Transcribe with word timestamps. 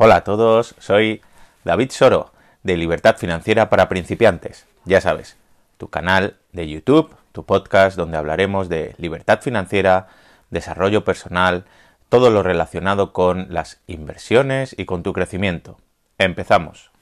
Hola 0.00 0.18
a 0.18 0.20
todos, 0.22 0.76
soy 0.78 1.22
David 1.64 1.90
Soro 1.90 2.30
de 2.62 2.76
Libertad 2.76 3.16
Financiera 3.16 3.68
para 3.68 3.88
Principiantes. 3.88 4.64
Ya 4.84 5.00
sabes, 5.00 5.36
tu 5.76 5.88
canal 5.88 6.36
de 6.52 6.68
YouTube, 6.68 7.16
tu 7.32 7.44
podcast 7.44 7.96
donde 7.96 8.16
hablaremos 8.16 8.68
de 8.68 8.94
libertad 8.98 9.40
financiera, 9.40 10.06
desarrollo 10.50 11.02
personal, 11.02 11.64
todo 12.08 12.30
lo 12.30 12.44
relacionado 12.44 13.12
con 13.12 13.48
las 13.52 13.80
inversiones 13.88 14.72
y 14.78 14.84
con 14.84 15.02
tu 15.02 15.12
crecimiento. 15.12 15.78
Empezamos. 16.16 16.92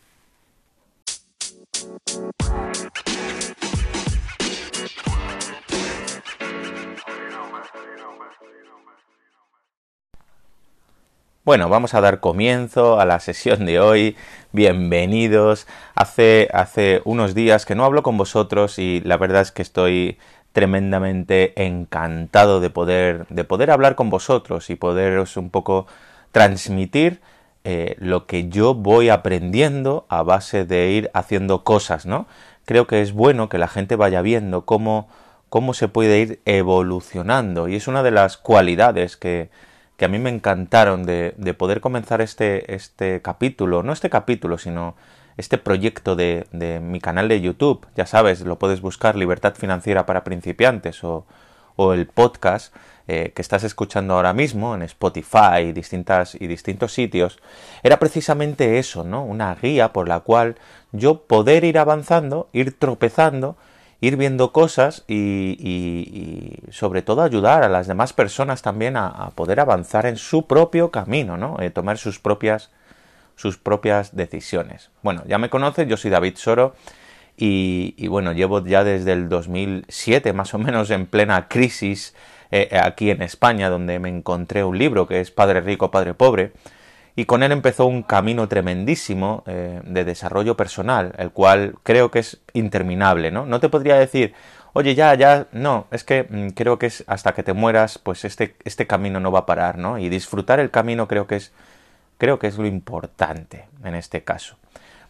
Bueno, 11.46 11.68
vamos 11.68 11.94
a 11.94 12.00
dar 12.00 12.18
comienzo 12.18 12.98
a 12.98 13.04
la 13.04 13.20
sesión 13.20 13.66
de 13.66 13.78
hoy. 13.78 14.16
Bienvenidos. 14.50 15.68
Hace, 15.94 16.48
hace 16.52 17.02
unos 17.04 17.36
días 17.36 17.64
que 17.64 17.76
no 17.76 17.84
hablo 17.84 18.02
con 18.02 18.18
vosotros 18.18 18.80
y 18.80 19.00
la 19.02 19.16
verdad 19.16 19.42
es 19.42 19.52
que 19.52 19.62
estoy 19.62 20.18
tremendamente 20.50 21.52
encantado 21.64 22.58
de 22.58 22.70
poder, 22.70 23.28
de 23.28 23.44
poder 23.44 23.70
hablar 23.70 23.94
con 23.94 24.10
vosotros 24.10 24.70
y 24.70 24.74
poderos 24.74 25.36
un 25.36 25.50
poco 25.50 25.86
transmitir 26.32 27.20
eh, 27.62 27.94
lo 28.00 28.26
que 28.26 28.48
yo 28.48 28.74
voy 28.74 29.08
aprendiendo 29.08 30.04
a 30.08 30.24
base 30.24 30.64
de 30.64 30.90
ir 30.90 31.12
haciendo 31.14 31.62
cosas, 31.62 32.06
¿no? 32.06 32.26
Creo 32.64 32.88
que 32.88 33.02
es 33.02 33.12
bueno 33.12 33.48
que 33.48 33.58
la 33.58 33.68
gente 33.68 33.94
vaya 33.94 34.20
viendo 34.20 34.64
cómo, 34.64 35.08
cómo 35.48 35.74
se 35.74 35.86
puede 35.86 36.18
ir 36.18 36.40
evolucionando 36.44 37.68
y 37.68 37.76
es 37.76 37.86
una 37.86 38.02
de 38.02 38.10
las 38.10 38.36
cualidades 38.36 39.16
que, 39.16 39.48
que 39.96 40.04
a 40.04 40.08
mí 40.08 40.18
me 40.18 40.30
encantaron 40.30 41.04
de, 41.04 41.34
de, 41.36 41.54
poder 41.54 41.80
comenzar 41.80 42.20
este, 42.20 42.74
este 42.74 43.22
capítulo, 43.22 43.82
no 43.82 43.92
este 43.92 44.10
capítulo, 44.10 44.58
sino 44.58 44.94
este 45.36 45.58
proyecto 45.58 46.16
de, 46.16 46.46
de, 46.52 46.80
mi 46.80 47.00
canal 47.00 47.28
de 47.28 47.40
YouTube. 47.40 47.86
Ya 47.96 48.06
sabes, 48.06 48.40
lo 48.42 48.58
puedes 48.58 48.80
buscar 48.80 49.16
Libertad 49.16 49.54
Financiera 49.54 50.06
para 50.06 50.24
Principiantes 50.24 51.02
o, 51.04 51.26
o 51.76 51.92
el 51.92 52.06
podcast 52.06 52.74
eh, 53.08 53.30
que 53.36 53.42
estás 53.42 53.62
escuchando 53.62 54.14
ahora 54.14 54.32
mismo 54.32 54.74
en 54.74 54.82
Spotify 54.82 55.60
y, 55.68 55.72
distintas, 55.72 56.34
y 56.34 56.48
distintos 56.48 56.92
sitios. 56.92 57.38
Era 57.84 58.00
precisamente 58.00 58.80
eso, 58.80 59.04
¿no? 59.04 59.24
Una 59.24 59.54
guía 59.54 59.92
por 59.92 60.08
la 60.08 60.20
cual 60.20 60.56
yo 60.90 61.22
poder 61.22 61.62
ir 61.62 61.78
avanzando, 61.78 62.48
ir 62.52 62.76
tropezando, 62.76 63.56
ir 64.00 64.16
viendo 64.16 64.52
cosas 64.52 65.04
y, 65.08 66.58
sobre 66.70 67.02
todo 67.02 67.22
ayudar 67.22 67.62
a 67.62 67.68
las 67.68 67.86
demás 67.86 68.12
personas 68.12 68.62
también 68.62 68.96
a, 68.96 69.30
poder 69.34 69.60
avanzar 69.60 70.06
en 70.06 70.16
su 70.16 70.46
propio 70.46 70.90
camino, 70.90 71.36
¿no? 71.36 71.56
Eh, 71.60 71.70
tomar 71.70 71.98
sus 71.98 72.18
propias, 72.18 72.70
sus 73.36 73.56
propias 73.56 74.14
decisiones. 74.14 74.90
Bueno, 75.02 75.22
ya 75.26 75.38
me 75.38 75.50
conoces, 75.50 75.88
yo 75.88 75.96
soy 75.96 76.10
David 76.10 76.36
Soro 76.36 76.74
y, 77.36 77.94
y 77.96 78.08
bueno, 78.08 78.32
llevo 78.32 78.64
ya 78.64 78.84
desde 78.84 79.12
el 79.12 79.28
2007 79.28 80.32
más 80.32 80.54
o 80.54 80.58
menos 80.58 80.90
en 80.90 81.06
plena 81.06 81.48
crisis 81.48 82.14
eh, 82.50 82.78
aquí 82.80 83.10
en 83.10 83.22
España, 83.22 83.68
donde 83.68 83.98
me 83.98 84.08
encontré 84.08 84.62
un 84.62 84.78
libro 84.78 85.06
que 85.06 85.20
es 85.20 85.30
Padre 85.30 85.60
Rico, 85.60 85.90
Padre 85.90 86.14
Pobre, 86.14 86.52
y 87.18 87.24
con 87.24 87.42
él 87.42 87.50
empezó 87.50 87.86
un 87.86 88.02
camino 88.02 88.46
tremendísimo 88.46 89.42
eh, 89.46 89.80
de 89.84 90.04
desarrollo 90.04 90.54
personal, 90.54 91.14
el 91.16 91.30
cual 91.30 91.76
creo 91.82 92.10
que 92.10 92.18
es 92.18 92.38
interminable, 92.52 93.30
¿no? 93.30 93.46
No 93.46 93.58
te 93.58 93.70
podría 93.70 93.96
decir, 93.96 94.34
oye, 94.74 94.94
ya, 94.94 95.14
ya, 95.14 95.46
no, 95.52 95.86
es 95.90 96.04
que 96.04 96.26
mm, 96.28 96.48
creo 96.50 96.78
que 96.78 96.86
es 96.86 97.04
hasta 97.06 97.32
que 97.32 97.42
te 97.42 97.54
mueras, 97.54 97.98
pues 97.98 98.26
este, 98.26 98.54
este 98.64 98.86
camino 98.86 99.18
no 99.18 99.32
va 99.32 99.40
a 99.40 99.46
parar, 99.46 99.78
¿no? 99.78 99.98
Y 99.98 100.10
disfrutar 100.10 100.60
el 100.60 100.70
camino 100.70 101.08
creo 101.08 101.26
que 101.26 101.36
es, 101.36 101.52
creo 102.18 102.38
que 102.38 102.48
es 102.48 102.58
lo 102.58 102.66
importante 102.66 103.64
en 103.82 103.94
este 103.94 104.22
caso. 104.22 104.56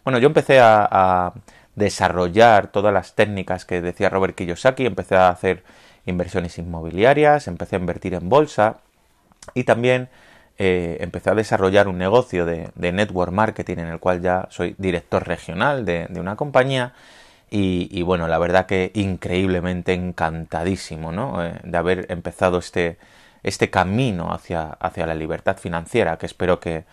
Bueno, 0.05 0.17
yo 0.17 0.27
empecé 0.27 0.61
a, 0.61 0.87
a 0.89 1.33
desarrollar 1.75 2.67
todas 2.67 2.93
las 2.93 3.15
técnicas 3.15 3.65
que 3.65 3.81
decía 3.81 4.09
Robert 4.09 4.33
Kiyosaki, 4.33 4.85
empecé 4.85 5.17
a 5.17 5.27
hacer 5.27 5.65
inversiones 6.05 6.57
inmobiliarias, 6.57 7.49
empecé 7.49 7.75
a 7.75 7.79
invertir 7.79 8.13
en 8.13 8.29
bolsa 8.29 8.77
y 9.53 9.65
también 9.65 10.07
eh, 10.57 10.97
empecé 11.01 11.29
a 11.29 11.35
desarrollar 11.35 11.87
un 11.87 11.97
negocio 11.97 12.45
de, 12.45 12.69
de, 12.75 12.91
network 12.91 13.31
marketing 13.31 13.77
en 13.77 13.87
el 13.87 13.99
cual 13.99 14.21
ya 14.21 14.47
soy 14.49 14.75
director 14.77 15.27
regional 15.27 15.85
de, 15.85 16.07
de 16.09 16.19
una 16.19 16.35
compañía 16.35 16.93
y, 17.49 18.01
bueno, 18.01 18.27
la 18.27 18.39
verdad 18.39 18.65
que 18.65 18.91
increíblemente 18.93 19.93
encantadísimo 19.93 21.13
¿no? 21.13 21.45
Eh, 21.45 21.53
de 21.63 21.77
haber 21.77 22.05
empezado 22.09 22.57
este, 22.57 22.97
este 23.41 23.69
camino 23.69 24.33
hacia, 24.33 24.71
hacia 24.71 25.05
la 25.05 25.15
libertad 25.15 25.57
financiera 25.57 26.17
que 26.17 26.25
espero 26.25 26.59
que, 26.59 26.83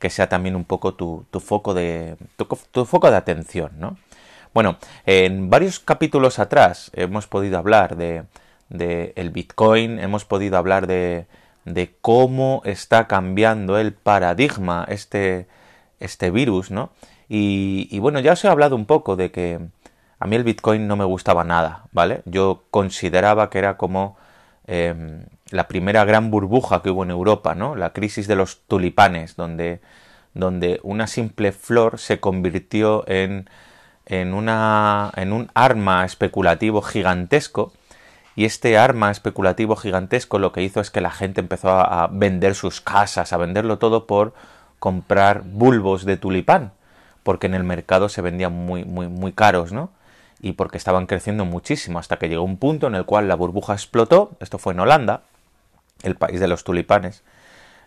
que 0.00 0.10
sea 0.10 0.28
también 0.28 0.56
un 0.56 0.64
poco 0.64 0.94
tu, 0.94 1.26
tu 1.30 1.38
foco 1.38 1.74
de 1.74 2.16
tu, 2.36 2.46
tu, 2.72 2.84
foco 2.86 3.10
de 3.10 3.16
atención 3.18 3.70
¿no? 3.78 3.98
bueno 4.52 4.78
en 5.06 5.48
varios 5.48 5.78
capítulos 5.78 6.40
atrás 6.40 6.90
hemos 6.94 7.28
podido 7.28 7.58
hablar 7.58 7.96
de, 7.96 8.24
de 8.68 9.12
el 9.14 9.30
Bitcoin 9.30 10.00
hemos 10.00 10.24
podido 10.24 10.58
hablar 10.58 10.88
de 10.88 11.26
de 11.64 11.94
cómo 12.00 12.62
está 12.64 13.06
cambiando 13.06 13.78
el 13.78 13.92
paradigma 13.92 14.86
este, 14.88 15.46
este 15.98 16.30
virus, 16.30 16.70
¿no? 16.70 16.90
Y, 17.32 17.96
bueno, 18.00 18.18
ya 18.18 18.32
os 18.32 18.44
he 18.44 18.48
hablado 18.48 18.74
un 18.74 18.86
poco 18.86 19.14
de 19.14 19.30
que 19.30 19.60
a 20.18 20.26
mí 20.26 20.34
el 20.34 20.42
Bitcoin 20.42 20.88
no 20.88 20.96
me 20.96 21.04
gustaba 21.04 21.44
nada, 21.44 21.84
¿vale? 21.92 22.22
Yo 22.24 22.64
consideraba 22.72 23.50
que 23.50 23.58
era 23.58 23.76
como 23.76 24.16
eh, 24.66 25.24
la 25.50 25.68
primera 25.68 26.04
gran 26.04 26.32
burbuja 26.32 26.82
que 26.82 26.90
hubo 26.90 27.04
en 27.04 27.10
Europa, 27.10 27.54
¿no? 27.54 27.76
La 27.76 27.92
crisis 27.92 28.26
de 28.26 28.34
los 28.34 28.62
tulipanes, 28.66 29.36
donde, 29.36 29.80
donde 30.34 30.80
una 30.82 31.06
simple 31.06 31.52
flor 31.52 32.00
se 32.00 32.18
convirtió 32.18 33.04
en, 33.08 33.48
en, 34.06 34.34
una, 34.34 35.12
en 35.14 35.32
un 35.32 35.52
arma 35.54 36.04
especulativo 36.04 36.82
gigantesco 36.82 37.72
y 38.36 38.44
este 38.44 38.78
arma 38.78 39.10
especulativo 39.10 39.76
gigantesco 39.76 40.38
lo 40.38 40.52
que 40.52 40.62
hizo 40.62 40.80
es 40.80 40.90
que 40.90 41.00
la 41.00 41.10
gente 41.10 41.40
empezó 41.40 41.70
a 41.70 42.08
vender 42.10 42.54
sus 42.54 42.80
casas, 42.80 43.32
a 43.32 43.36
venderlo 43.36 43.78
todo 43.78 44.06
por 44.06 44.34
comprar 44.78 45.42
bulbos 45.42 46.04
de 46.04 46.16
tulipán, 46.16 46.72
porque 47.22 47.46
en 47.46 47.54
el 47.54 47.64
mercado 47.64 48.08
se 48.08 48.22
vendían 48.22 48.52
muy, 48.52 48.84
muy, 48.84 49.08
muy 49.08 49.32
caros, 49.32 49.72
¿no? 49.72 49.90
Y 50.40 50.52
porque 50.52 50.78
estaban 50.78 51.06
creciendo 51.06 51.44
muchísimo, 51.44 51.98
hasta 51.98 52.18
que 52.18 52.28
llegó 52.28 52.42
un 52.42 52.56
punto 52.56 52.86
en 52.86 52.94
el 52.94 53.04
cual 53.04 53.28
la 53.28 53.34
burbuja 53.34 53.74
explotó, 53.74 54.32
esto 54.40 54.58
fue 54.58 54.72
en 54.72 54.80
Holanda, 54.80 55.22
el 56.02 56.16
país 56.16 56.40
de 56.40 56.48
los 56.48 56.64
tulipanes, 56.64 57.22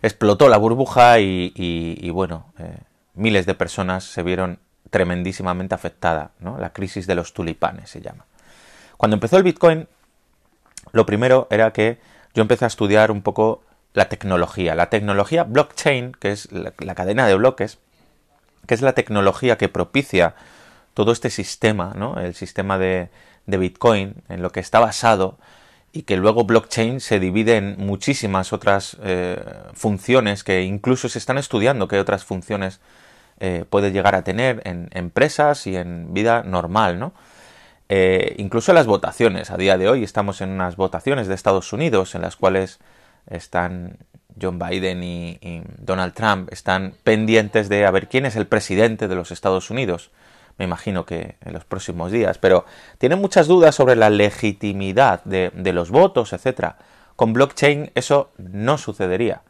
explotó 0.03 0.49
la 0.49 0.57
burbuja 0.57 1.19
y, 1.19 1.51
y, 1.55 2.09
bueno, 2.11 2.45
eh, 2.59 2.77
miles 3.15 3.45
de 3.45 3.55
personas 3.55 4.03
se 4.03 4.21
vieron 4.21 4.59
tremendísimamente 4.91 5.73
afectadas, 5.73 6.29
¿no? 6.39 6.59
La 6.59 6.73
crisis 6.73 7.07
de 7.07 7.15
los 7.15 7.33
tulipanes 7.33 7.89
se 7.89 8.01
llama. 8.01 8.25
Cuando 8.97 9.15
empezó 9.15 9.37
el 9.37 9.43
Bitcoin, 9.43 9.87
lo 10.93 11.05
primero 11.05 11.47
era 11.51 11.73
que 11.73 11.97
yo 12.33 12.41
empecé 12.41 12.63
a 12.63 12.69
estudiar 12.69 13.11
un 13.11 13.21
poco 13.21 13.63
la 13.93 14.09
tecnología. 14.09 14.75
La 14.75 14.89
tecnología 14.89 15.43
blockchain, 15.43 16.13
que 16.13 16.31
es 16.31 16.51
la, 16.51 16.71
cadena 16.95 17.27
de 17.27 17.35
bloques, 17.35 17.79
que 18.65 18.73
es 18.73 18.81
la 18.81 18.93
tecnología 18.93 19.57
que 19.57 19.69
propicia 19.69 20.35
todo 20.93 21.11
este 21.11 21.29
sistema, 21.29 21.93
¿no? 21.95 22.19
el 22.19 22.35
sistema 22.35 22.77
de, 22.77 23.09
de 23.45 23.57
Bitcoin, 23.57 24.15
en 24.29 24.41
lo 24.41 24.51
que 24.51 24.59
está 24.59 24.79
basado, 24.79 25.37
y 25.91 26.03
que 26.03 26.17
luego 26.17 26.43
blockchain 26.43 26.99
se 26.99 27.19
divide 27.19 27.57
en 27.57 27.75
muchísimas 27.77 28.53
otras 28.53 28.97
eh, 29.03 29.43
funciones 29.73 30.43
que 30.43 30.63
incluso 30.63 31.09
se 31.09 31.19
están 31.19 31.37
estudiando 31.37 31.87
qué 31.87 31.99
otras 31.99 32.23
funciones 32.23 32.79
eh, 33.39 33.65
puede 33.69 33.91
llegar 33.91 34.15
a 34.15 34.23
tener 34.23 34.61
en 34.65 34.89
empresas 34.93 35.67
y 35.67 35.75
en 35.75 36.13
vida 36.13 36.43
normal, 36.43 36.99
¿no? 36.99 37.13
Eh, 37.95 38.33
incluso 38.39 38.73
las 38.73 38.87
votaciones. 38.87 39.51
A 39.51 39.57
día 39.57 39.77
de 39.77 39.87
hoy 39.87 40.03
estamos 40.03 40.41
en 40.41 40.49
unas 40.49 40.77
votaciones 40.77 41.27
de 41.27 41.35
Estados 41.35 41.73
Unidos 41.73 42.15
en 42.15 42.23
las 42.23 42.35
cuales 42.35 42.79
están 43.27 43.97
John 44.41 44.57
Biden 44.57 45.03
y, 45.03 45.61
Donald 45.77 46.15
Trump 46.15 46.51
están 46.51 46.95
pendientes 47.03 47.69
de 47.69 47.85
a 47.85 47.91
ver 47.91 48.09
quién 48.09 48.25
es 48.25 48.35
el 48.35 48.47
presidente 48.47 49.07
de 49.07 49.13
los 49.13 49.29
Estados 49.29 49.69
Unidos. 49.69 50.09
Me 50.57 50.65
imagino 50.65 51.05
que 51.05 51.35
en 51.45 51.53
los 51.53 51.65
próximos 51.65 52.11
días, 52.11 52.39
pero 52.39 52.65
tienen 52.97 53.21
muchas 53.21 53.45
dudas 53.45 53.75
sobre 53.75 53.95
la 53.95 54.09
legitimidad 54.09 55.23
de, 55.23 55.51
de 55.53 55.71
los 55.71 55.91
votos, 55.91 56.33
etcétera. 56.33 56.77
Con 57.15 57.33
blockchain 57.33 57.91
eso 57.93 58.31
no 58.39 58.79
sucedería, 58.79 59.43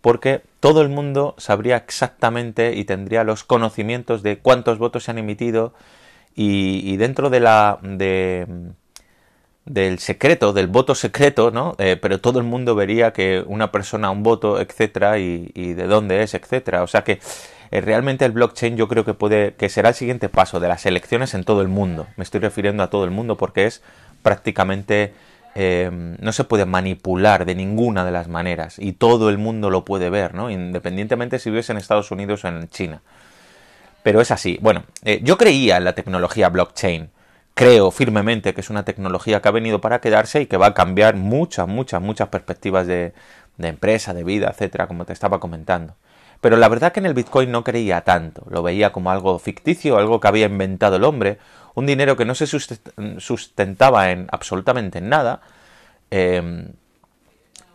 porque 0.00 0.40
todo 0.60 0.80
el 0.80 0.88
mundo 0.88 1.34
sabría 1.36 1.76
exactamente 1.76 2.74
y 2.74 2.86
tendría 2.86 3.22
los 3.22 3.44
conocimientos 3.44 4.22
de 4.22 4.38
cuántos 4.38 4.78
votos 4.78 5.04
se 5.04 5.10
han 5.10 5.18
emitido, 5.18 5.74
y, 6.36 6.82
y 6.84 6.96
dentro 6.98 7.30
de 7.30 7.40
la 7.40 7.78
de, 7.82 8.46
del 9.64 9.98
secreto, 9.98 10.52
del 10.52 10.68
voto 10.68 10.94
secreto, 10.94 11.50
¿no? 11.50 11.74
Eh, 11.78 11.98
pero 12.00 12.20
todo 12.20 12.38
el 12.38 12.44
mundo 12.44 12.74
vería 12.76 13.12
que 13.12 13.42
una 13.46 13.72
persona 13.72 14.10
un 14.10 14.22
voto, 14.22 14.60
etcétera, 14.60 15.18
y, 15.18 15.50
y 15.54 15.72
de 15.72 15.86
dónde 15.86 16.22
es, 16.22 16.34
etcétera. 16.34 16.82
O 16.82 16.86
sea 16.86 17.02
que 17.02 17.18
eh, 17.70 17.80
realmente 17.80 18.24
el 18.24 18.32
blockchain 18.32 18.76
yo 18.76 18.86
creo 18.86 19.04
que 19.04 19.14
puede 19.14 19.54
que 19.54 19.68
será 19.68 19.88
el 19.88 19.94
siguiente 19.94 20.28
paso 20.28 20.60
de 20.60 20.68
las 20.68 20.86
elecciones 20.86 21.34
en 21.34 21.42
todo 21.42 21.62
el 21.62 21.68
mundo. 21.68 22.06
Me 22.16 22.22
estoy 22.22 22.40
refiriendo 22.40 22.82
a 22.82 22.90
todo 22.90 23.04
el 23.04 23.10
mundo 23.10 23.36
porque 23.36 23.66
es 23.66 23.82
prácticamente 24.22 25.12
eh, 25.56 25.90
no 26.20 26.32
se 26.32 26.44
puede 26.44 26.66
manipular 26.66 27.46
de 27.46 27.54
ninguna 27.54 28.04
de 28.04 28.10
las 28.10 28.28
maneras 28.28 28.78
y 28.78 28.92
todo 28.92 29.30
el 29.30 29.38
mundo 29.38 29.70
lo 29.70 29.84
puede 29.84 30.10
ver, 30.10 30.34
¿no? 30.34 30.50
Independientemente 30.50 31.38
si 31.38 31.50
vives 31.50 31.70
en 31.70 31.78
Estados 31.78 32.10
Unidos 32.10 32.44
o 32.44 32.48
en 32.48 32.68
China. 32.68 33.00
Pero 34.06 34.20
es 34.20 34.30
así. 34.30 34.56
Bueno, 34.62 34.84
eh, 35.02 35.18
yo 35.24 35.36
creía 35.36 35.78
en 35.78 35.82
la 35.82 35.96
tecnología 35.96 36.48
blockchain. 36.48 37.10
Creo 37.54 37.90
firmemente 37.90 38.54
que 38.54 38.60
es 38.60 38.70
una 38.70 38.84
tecnología 38.84 39.42
que 39.42 39.48
ha 39.48 39.50
venido 39.50 39.80
para 39.80 40.00
quedarse 40.00 40.42
y 40.42 40.46
que 40.46 40.56
va 40.56 40.66
a 40.66 40.74
cambiar 40.74 41.16
muchas, 41.16 41.66
muchas, 41.66 42.00
muchas 42.00 42.28
perspectivas 42.28 42.86
de, 42.86 43.14
empresa, 43.58 44.14
de 44.14 44.22
vida, 44.22 44.48
etcétera, 44.48 44.86
como 44.86 45.06
te 45.06 45.12
estaba 45.12 45.40
comentando. 45.40 45.96
Pero 46.40 46.56
la 46.56 46.68
verdad 46.68 46.92
que 46.92 47.00
en 47.00 47.06
el 47.06 47.14
Bitcoin 47.14 47.50
no 47.50 47.64
creía 47.64 48.02
tanto, 48.02 48.46
lo 48.48 48.62
veía 48.62 48.92
como 48.92 49.10
algo 49.10 49.40
ficticio, 49.40 49.98
algo 49.98 50.20
que 50.20 50.28
había 50.28 50.46
inventado 50.46 50.94
el 50.94 51.02
hombre, 51.02 51.38
un 51.74 51.86
dinero 51.86 52.16
que 52.16 52.24
no 52.24 52.36
se 52.36 52.46
sustentaba 52.46 54.12
en 54.12 54.28
absolutamente 54.30 55.00
nada, 55.00 55.40
em, 56.12 56.74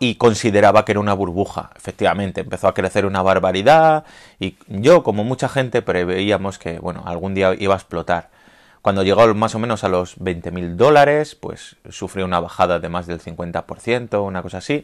y 0.01 0.15
consideraba 0.15 0.83
que 0.83 0.93
era 0.93 0.99
una 0.99 1.13
burbuja. 1.13 1.69
Efectivamente, 1.75 2.41
empezó 2.41 2.67
a 2.67 2.73
crecer 2.73 3.05
una 3.05 3.21
barbaridad 3.21 4.03
y 4.39 4.55
yo, 4.67 5.03
como 5.03 5.23
mucha 5.23 5.47
gente, 5.47 5.83
preveíamos 5.83 6.57
que, 6.57 6.79
bueno, 6.79 7.03
algún 7.05 7.35
día 7.35 7.53
iba 7.59 7.75
a 7.75 7.77
explotar. 7.77 8.31
Cuando 8.81 9.03
llegó 9.03 9.31
más 9.35 9.53
o 9.53 9.59
menos 9.59 9.83
a 9.83 9.89
los 9.89 10.17
20.000 10.17 10.75
dólares, 10.75 11.35
pues 11.35 11.75
sufrió 11.91 12.25
una 12.25 12.39
bajada 12.39 12.79
de 12.79 12.89
más 12.89 13.05
del 13.05 13.21
50%, 13.21 14.25
una 14.25 14.41
cosa 14.41 14.57
así. 14.57 14.83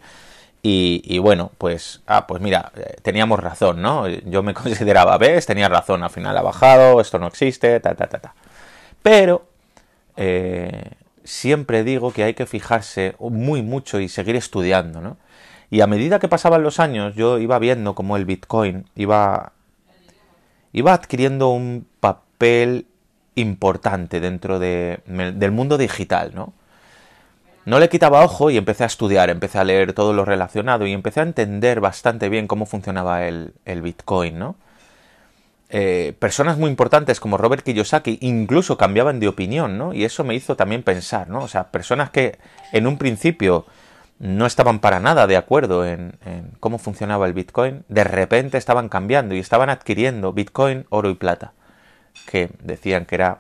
Y, 0.62 1.18
bueno, 1.18 1.52
pues, 1.58 2.02
ah, 2.06 2.28
pues 2.28 2.40
mira, 2.40 2.72
eh, 2.76 2.98
teníamos 3.02 3.40
razón, 3.40 3.82
¿no? 3.82 4.08
Yo 4.08 4.44
me 4.44 4.54
consideraba, 4.54 5.18
ves, 5.18 5.48
tenía 5.48 5.68
razón, 5.68 6.04
al 6.04 6.12
final 6.12 6.38
ha 6.38 6.44
bajado, 6.44 7.02
esto 7.02 7.18
no 7.18 7.26
existe, 7.26 7.80
ta, 7.80 7.96
ta, 7.96 8.06
ta, 8.06 8.20
ta. 8.20 8.36
Pero 9.02 9.48
eh, 10.16 10.92
siempre 11.28 11.84
digo 11.84 12.14
que 12.14 12.24
hay 12.24 12.34
que 12.34 12.46
fijarse 12.46 13.16
muy 13.20 13.62
mucho 13.62 14.00
y 14.00 14.08
seguir 14.08 14.36
estudiando, 14.36 15.02
¿no? 15.02 15.18
Y 15.70 15.82
a 15.82 15.88
medida 15.88 16.20
que 16.20 16.30
pasaban 16.30 16.64
los 16.64 16.80
años, 16.80 17.16
yo 17.16 17.40
iba 17.40 17.60
viendo 17.60 17.94
cómo 17.94 18.16
el 18.16 18.26
Bitcoin 18.26 18.86
iba, 18.96 19.52
iba 20.72 20.94
adquiriendo 20.94 21.50
un 21.50 21.86
papel 22.00 22.88
importante 23.36 24.20
dentro 24.22 24.60
de, 24.60 25.02
del 25.06 25.52
mundo 25.52 25.78
digital, 25.78 26.32
¿no? 26.34 26.54
No 27.66 27.80
le 27.80 27.90
quitaba 27.90 28.24
ojo 28.24 28.50
y 28.50 28.56
empecé 28.56 28.86
a 28.86 28.88
estudiar, 28.88 29.30
empecé 29.30 29.60
a 29.60 29.66
leer 29.66 29.92
todo 29.92 30.14
lo 30.14 30.24
relacionado 30.24 30.88
y 30.88 30.94
empecé 30.94 31.20
a 31.20 31.24
entender 31.24 31.82
bastante 31.82 32.30
bien 32.30 32.48
cómo 32.48 32.66
funcionaba 32.66 33.28
el, 33.28 33.52
Bitcoin, 33.66 34.40
¿no? 34.40 34.56
Eh, 35.70 36.16
personas 36.20 36.58
muy 36.58 36.70
importantes 36.70 37.20
como 37.20 37.38
Robert 37.38 37.62
Kiyosaki 37.64 38.20
incluso 38.22 38.78
cambiaban 38.78 39.20
de 39.20 39.28
opinión, 39.28 39.78
¿no? 39.78 39.94
Y 39.94 40.06
eso 40.06 40.24
me 40.24 40.34
hizo 40.34 40.56
también 40.56 40.82
pensar, 40.82 41.30
¿no? 41.30 41.40
O 41.40 41.48
sea, 41.50 41.72
personas 41.72 42.10
que 42.10 42.40
en 42.72 42.88
un 42.88 42.98
principio 42.98 43.66
no 44.20 44.46
estaban 44.46 44.80
para 44.80 45.00
nada 45.02 45.28
de 45.28 45.36
acuerdo 45.36 45.86
en, 45.86 46.18
cómo 46.60 46.78
funcionaba 46.78 47.28
el 47.28 47.34
Bitcoin, 47.34 47.84
de 47.90 48.04
repente 48.06 48.58
estaban 48.58 48.88
cambiando 48.88 49.36
y 49.36 49.40
estaban 49.40 49.70
adquiriendo 49.70 50.32
Bitcoin, 50.32 50.86
oro 50.90 51.10
y 51.10 51.16
plata, 51.16 51.54
que 52.26 52.50
decían 52.62 53.06
que 53.06 53.16
eran 53.16 53.38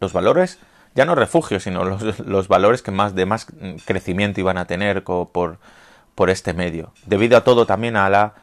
los 0.00 0.12
valores 0.12 0.58
ya 0.94 1.04
no 1.04 1.14
refugio, 1.14 1.60
sino 1.60 1.84
los, 1.84 2.48
valores 2.48 2.80
que 2.80 2.90
más 2.90 3.14
de 3.14 3.26
más 3.26 3.46
crecimiento 3.84 4.40
iban 4.40 4.56
a 4.56 4.64
tener 4.64 5.04
por, 5.04 5.58
por 6.14 6.30
este 6.30 6.54
medio. 6.54 6.92
Debido 7.04 7.36
a 7.36 7.44
todo 7.44 7.66
también 7.66 7.96
a 7.96 8.08
la 8.08 8.34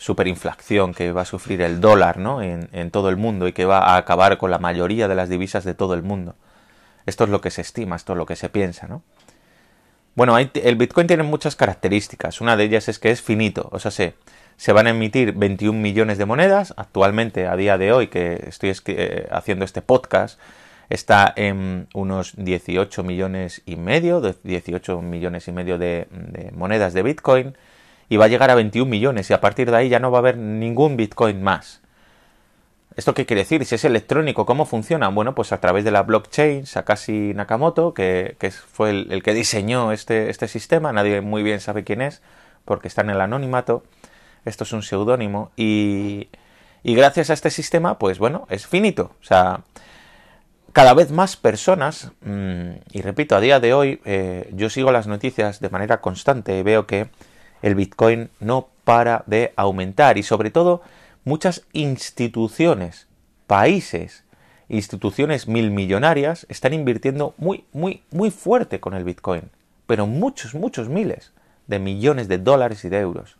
superinflación 0.00 0.94
que 0.94 1.12
va 1.12 1.22
a 1.22 1.24
sufrir 1.26 1.60
el 1.60 1.78
dólar 1.78 2.16
¿no? 2.16 2.40
en, 2.40 2.90
todo 2.90 3.10
el 3.10 3.18
mundo 3.18 3.46
y 3.46 3.52
que 3.52 3.66
va 3.66 3.80
a 3.80 3.98
acabar 3.98 4.38
con 4.38 4.50
la 4.50 4.58
mayoría 4.58 5.08
de 5.08 5.14
las 5.14 5.28
divisas 5.28 5.62
de 5.62 5.74
todo 5.74 5.92
el 5.92 6.02
mundo. 6.02 6.36
Esto 7.04 7.24
es 7.24 7.30
lo 7.30 7.42
que 7.42 7.50
se 7.50 7.60
estima, 7.60 7.96
esto 7.96 8.14
es 8.14 8.16
lo 8.16 8.24
que 8.24 8.34
se 8.34 8.48
piensa, 8.48 8.88
¿no? 8.88 9.02
Bueno, 10.14 10.38
el 10.38 10.76
Bitcoin 10.76 11.06
tiene 11.06 11.22
muchas 11.22 11.54
características. 11.54 12.40
Una 12.40 12.56
de 12.56 12.64
ellas 12.64 12.88
es 12.88 12.98
que 12.98 13.10
es 13.10 13.20
finito, 13.20 13.68
o 13.72 13.78
sea, 13.78 13.90
se, 13.90 14.14
se 14.56 14.72
van 14.72 14.86
a 14.86 14.90
emitir 14.90 15.32
21 15.32 15.78
millones 15.78 16.16
de 16.16 16.24
monedas. 16.24 16.72
Actualmente, 16.78 17.46
a 17.46 17.54
día 17.56 17.76
de 17.76 17.92
hoy, 17.92 18.08
que 18.08 18.42
estoy 18.46 18.74
eh, 18.86 19.28
haciendo 19.30 19.66
este 19.66 19.82
podcast, 19.82 20.40
está 20.88 21.32
en 21.36 21.88
unos 21.92 22.32
18 22.36 23.02
millones 23.04 23.62
y 23.66 23.76
medio, 23.76 24.20
18 24.20 25.02
millones 25.02 25.46
y 25.46 25.52
medio 25.52 25.76
de, 25.78 26.08
monedas 26.52 26.94
de 26.94 27.02
Bitcoin 27.02 27.54
y 28.10 28.16
va 28.16 28.26
a 28.26 28.28
llegar 28.28 28.50
a 28.50 28.56
21 28.56 28.90
millones 28.90 29.30
y 29.30 29.32
a 29.32 29.40
partir 29.40 29.70
de 29.70 29.76
ahí 29.76 29.88
ya 29.88 30.00
no 30.00 30.10
va 30.10 30.18
a 30.18 30.20
haber 30.20 30.36
ningún 30.36 30.96
Bitcoin 30.96 31.42
más. 31.42 31.80
¿Esto 32.96 33.14
qué 33.14 33.24
quiere 33.24 33.42
decir? 33.42 33.64
Si 33.64 33.76
es 33.76 33.84
electrónico, 33.84 34.44
¿cómo 34.44 34.66
funciona? 34.66 35.08
Bueno, 35.08 35.36
pues 35.36 35.52
a 35.52 35.60
través 35.60 35.84
de 35.84 35.92
la 35.92 36.02
blockchain, 36.02 36.66
Sakashi 36.66 37.34
Nakamoto, 37.34 37.94
que, 37.94 38.36
fue 38.72 38.90
el, 38.90 39.22
que 39.22 39.32
diseñó 39.32 39.92
este, 39.92 40.28
este 40.28 40.48
sistema, 40.48 40.92
nadie 40.92 41.20
muy 41.20 41.44
bien 41.44 41.60
sabe 41.60 41.84
quién 41.84 42.02
es, 42.02 42.20
porque 42.64 42.88
está 42.88 43.02
en 43.02 43.10
el 43.10 43.20
anonimato, 43.20 43.84
esto 44.44 44.64
es 44.64 44.72
un 44.72 44.82
seudónimo, 44.82 45.52
y, 45.56 46.28
y 46.82 46.94
gracias 46.96 47.30
a 47.30 47.34
este 47.34 47.50
sistema, 47.50 47.96
pues 48.00 48.18
bueno, 48.18 48.48
es 48.50 48.66
finito. 48.66 49.12
O 49.20 49.24
sea, 49.24 49.60
cada 50.72 50.94
vez 50.94 51.12
más 51.12 51.36
personas, 51.36 52.10
mm, 52.22 52.70
y 52.90 53.02
repito, 53.02 53.36
a 53.36 53.40
día 53.40 53.60
de 53.60 53.72
hoy 53.72 54.00
eh, 54.04 54.50
yo 54.52 54.68
sigo 54.68 54.90
las 54.90 55.06
noticias 55.06 55.60
de 55.60 55.70
manera 55.70 56.00
constante 56.00 56.58
y 56.58 56.62
veo 56.64 56.88
que 56.88 57.08
el 57.62 57.74
Bitcoin 57.74 58.30
no 58.40 58.68
para 58.84 59.24
de 59.26 59.52
aumentar 59.56 60.18
y 60.18 60.22
sobre 60.22 60.50
todo 60.50 60.82
muchas 61.24 61.62
instituciones, 61.72 63.06
países, 63.46 64.24
instituciones 64.68 65.48
mil 65.48 65.70
millonarias 65.70 66.46
están 66.48 66.72
invirtiendo 66.72 67.34
muy, 67.36 67.64
muy, 67.72 68.02
muy 68.10 68.30
fuerte 68.30 68.80
con 68.80 68.94
el 68.94 69.04
Bitcoin, 69.04 69.50
pero 69.86 70.06
muchos, 70.06 70.54
muchos 70.54 70.88
miles 70.88 71.32
de 71.66 71.78
millones 71.78 72.28
de 72.28 72.38
dólares 72.38 72.84
y 72.84 72.88
de 72.88 72.98
euros. 72.98 73.36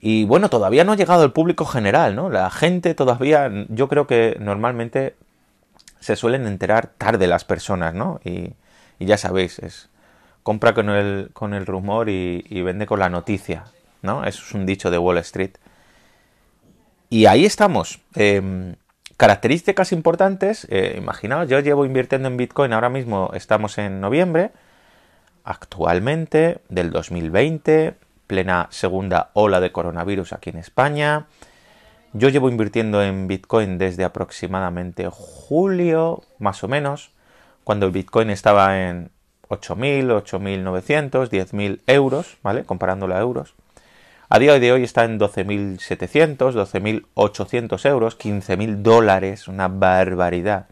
Y 0.00 0.24
bueno, 0.24 0.50
todavía 0.50 0.84
no 0.84 0.92
ha 0.92 0.96
llegado 0.96 1.24
el 1.24 1.32
público 1.32 1.64
general, 1.64 2.14
¿no? 2.14 2.28
La 2.28 2.50
gente 2.50 2.94
todavía, 2.94 3.50
yo 3.70 3.88
creo 3.88 4.06
que 4.06 4.36
normalmente 4.38 5.16
se 6.00 6.14
suelen 6.14 6.46
enterar 6.46 6.88
tarde 6.98 7.26
las 7.26 7.44
personas, 7.44 7.94
¿no? 7.94 8.20
Y, 8.22 8.52
ya 9.00 9.16
sabéis, 9.16 9.58
es 9.60 9.88
compra 10.44 10.74
con 10.74 10.90
el, 10.90 11.30
con 11.32 11.54
el 11.54 11.66
rumor 11.66 12.08
y, 12.08 12.62
vende 12.62 12.86
con 12.86 13.00
la 13.00 13.08
noticia, 13.08 13.64
¿no? 14.02 14.24
Eso 14.24 14.44
es 14.46 14.54
un 14.54 14.66
dicho 14.66 14.90
de 14.90 14.98
Wall 14.98 15.18
Street. 15.18 15.52
Y 17.08 17.26
ahí 17.26 17.46
estamos. 17.46 18.00
Em, 18.14 18.76
características 19.16 19.90
importantes, 19.92 20.66
eh, 20.70 20.96
imaginaos, 20.98 21.48
yo 21.48 21.58
llevo 21.60 21.86
invirtiendo 21.86 22.28
en 22.28 22.36
Bitcoin, 22.36 22.74
ahora 22.74 22.90
mismo 22.90 23.30
estamos 23.34 23.78
en 23.78 24.00
noviembre, 24.00 24.52
actualmente, 25.44 26.58
del 26.68 26.90
2020, 26.90 27.94
plena 28.26 28.68
segunda 28.70 29.30
ola 29.32 29.60
de 29.60 29.72
coronavirus 29.72 30.34
aquí 30.34 30.50
en 30.50 30.58
España, 30.58 31.26
yo 32.12 32.28
llevo 32.28 32.50
invirtiendo 32.50 33.02
en 33.02 33.28
Bitcoin 33.28 33.78
desde 33.78 34.04
aproximadamente 34.04 35.08
julio, 35.10 36.22
más 36.38 36.62
o 36.64 36.68
menos, 36.68 37.12
cuando 37.64 37.86
el 37.86 37.92
Bitcoin 37.92 38.28
estaba 38.28 38.88
en 38.88 39.10
8.000, 39.60 40.22
8.900, 40.24 41.28
10.000 41.28 41.80
euros, 41.86 42.36
¿vale? 42.42 42.64
Comparándolo 42.64 43.14
a 43.14 43.20
euros. 43.20 43.54
A 44.28 44.38
día 44.38 44.58
de 44.58 44.72
hoy 44.72 44.84
está 44.84 45.04
en 45.04 45.18
12.700, 45.18 46.36
12.800 46.54 47.88
euros, 47.88 48.18
15.000 48.18 48.76
dólares, 48.82 49.48
una 49.48 49.68
barbaridad. 49.68 50.66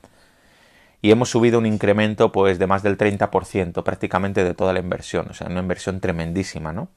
Y 1.00 1.10
hemos 1.10 1.30
subido 1.30 1.58
un 1.58 1.66
incremento 1.66 2.32
pues 2.32 2.58
de 2.58 2.66
más 2.66 2.82
del 2.82 2.96
30% 2.96 3.82
prácticamente 3.82 4.44
de 4.44 4.54
toda 4.54 4.72
la 4.72 4.80
inversión, 4.80 5.26
o 5.30 5.34
sea, 5.34 5.48
una 5.48 5.60
inversión 5.60 6.00
tremendísima, 6.00 6.72
¿no? 6.72 6.88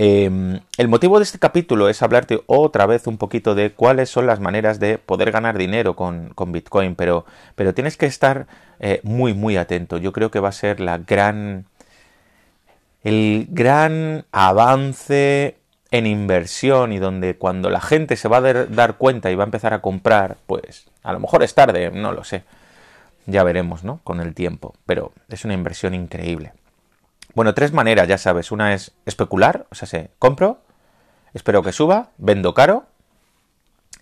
Em, 0.00 0.60
el 0.76 0.86
motivo 0.86 1.18
de 1.18 1.24
este 1.24 1.40
capítulo 1.40 1.88
es 1.88 2.02
hablarte 2.02 2.40
otra 2.46 2.86
vez 2.86 3.08
un 3.08 3.18
poquito 3.18 3.56
de 3.56 3.72
cuáles 3.72 4.08
son 4.08 4.28
las 4.28 4.38
maneras 4.38 4.78
de 4.78 4.96
poder 4.96 5.32
ganar 5.32 5.58
dinero 5.58 5.96
con, 5.96 6.32
Bitcoin, 6.52 6.94
pero, 6.94 7.26
pero, 7.56 7.74
tienes 7.74 7.96
que 7.96 8.06
estar 8.06 8.46
eh, 8.78 9.00
muy, 9.02 9.34
muy 9.34 9.56
atento. 9.56 9.98
Yo 9.98 10.12
creo 10.12 10.30
que 10.30 10.38
va 10.38 10.50
a 10.50 10.52
ser 10.52 10.78
la 10.78 10.98
gran. 10.98 11.66
el 13.02 13.48
gran 13.50 14.24
avance 14.30 15.56
en 15.90 16.06
inversión 16.06 16.92
y 16.92 16.98
donde 16.98 17.36
cuando 17.36 17.68
la 17.68 17.80
gente 17.80 18.16
se 18.16 18.28
va 18.28 18.36
a 18.36 18.40
dar 18.42 18.98
cuenta 18.98 19.32
y 19.32 19.34
va 19.34 19.42
a 19.44 19.46
empezar 19.46 19.74
a 19.74 19.80
comprar, 19.82 20.36
pues 20.46 20.86
a 21.02 21.12
lo 21.12 21.18
mejor 21.18 21.42
es 21.42 21.54
tarde, 21.54 21.90
no 21.90 22.12
lo 22.12 22.22
sé. 22.22 22.44
Ya 23.26 23.42
veremos, 23.42 23.82
¿no? 23.82 24.00
Con 24.04 24.20
el 24.20 24.34
tiempo. 24.34 24.74
Pero 24.86 25.12
es 25.28 25.44
una 25.44 25.54
inversión 25.54 25.94
increíble. 25.94 26.52
Bueno, 27.34 27.54
tres 27.54 27.72
maneras, 27.72 28.08
ya 28.08 28.18
sabes. 28.18 28.50
Una 28.52 28.74
es 28.74 28.92
especular, 29.06 29.66
o 29.70 29.74
sea, 29.74 29.86
se 29.86 30.10
compro, 30.18 30.58
espero 31.34 31.62
que 31.62 31.72
suba, 31.72 32.10
vendo 32.18 32.54
caro 32.54 32.86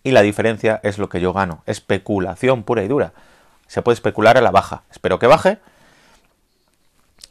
y 0.02 0.12
la 0.12 0.23
diferencia 0.23 0.80
es 0.85 0.99
lo 0.99 1.09
que 1.09 1.21
yo 1.21 1.33
gano. 1.33 1.62
Especulación 1.66 2.62
pura 2.62 2.85
y 2.85 2.88
dura. 2.88 3.12
Se 3.66 3.83
puede 3.83 3.95
especular 3.95 4.38
a 4.38 4.40
la 4.40 4.52
baja. 4.52 4.85
Espero 4.90 5.18
que 5.18 5.26
baje 5.26 5.59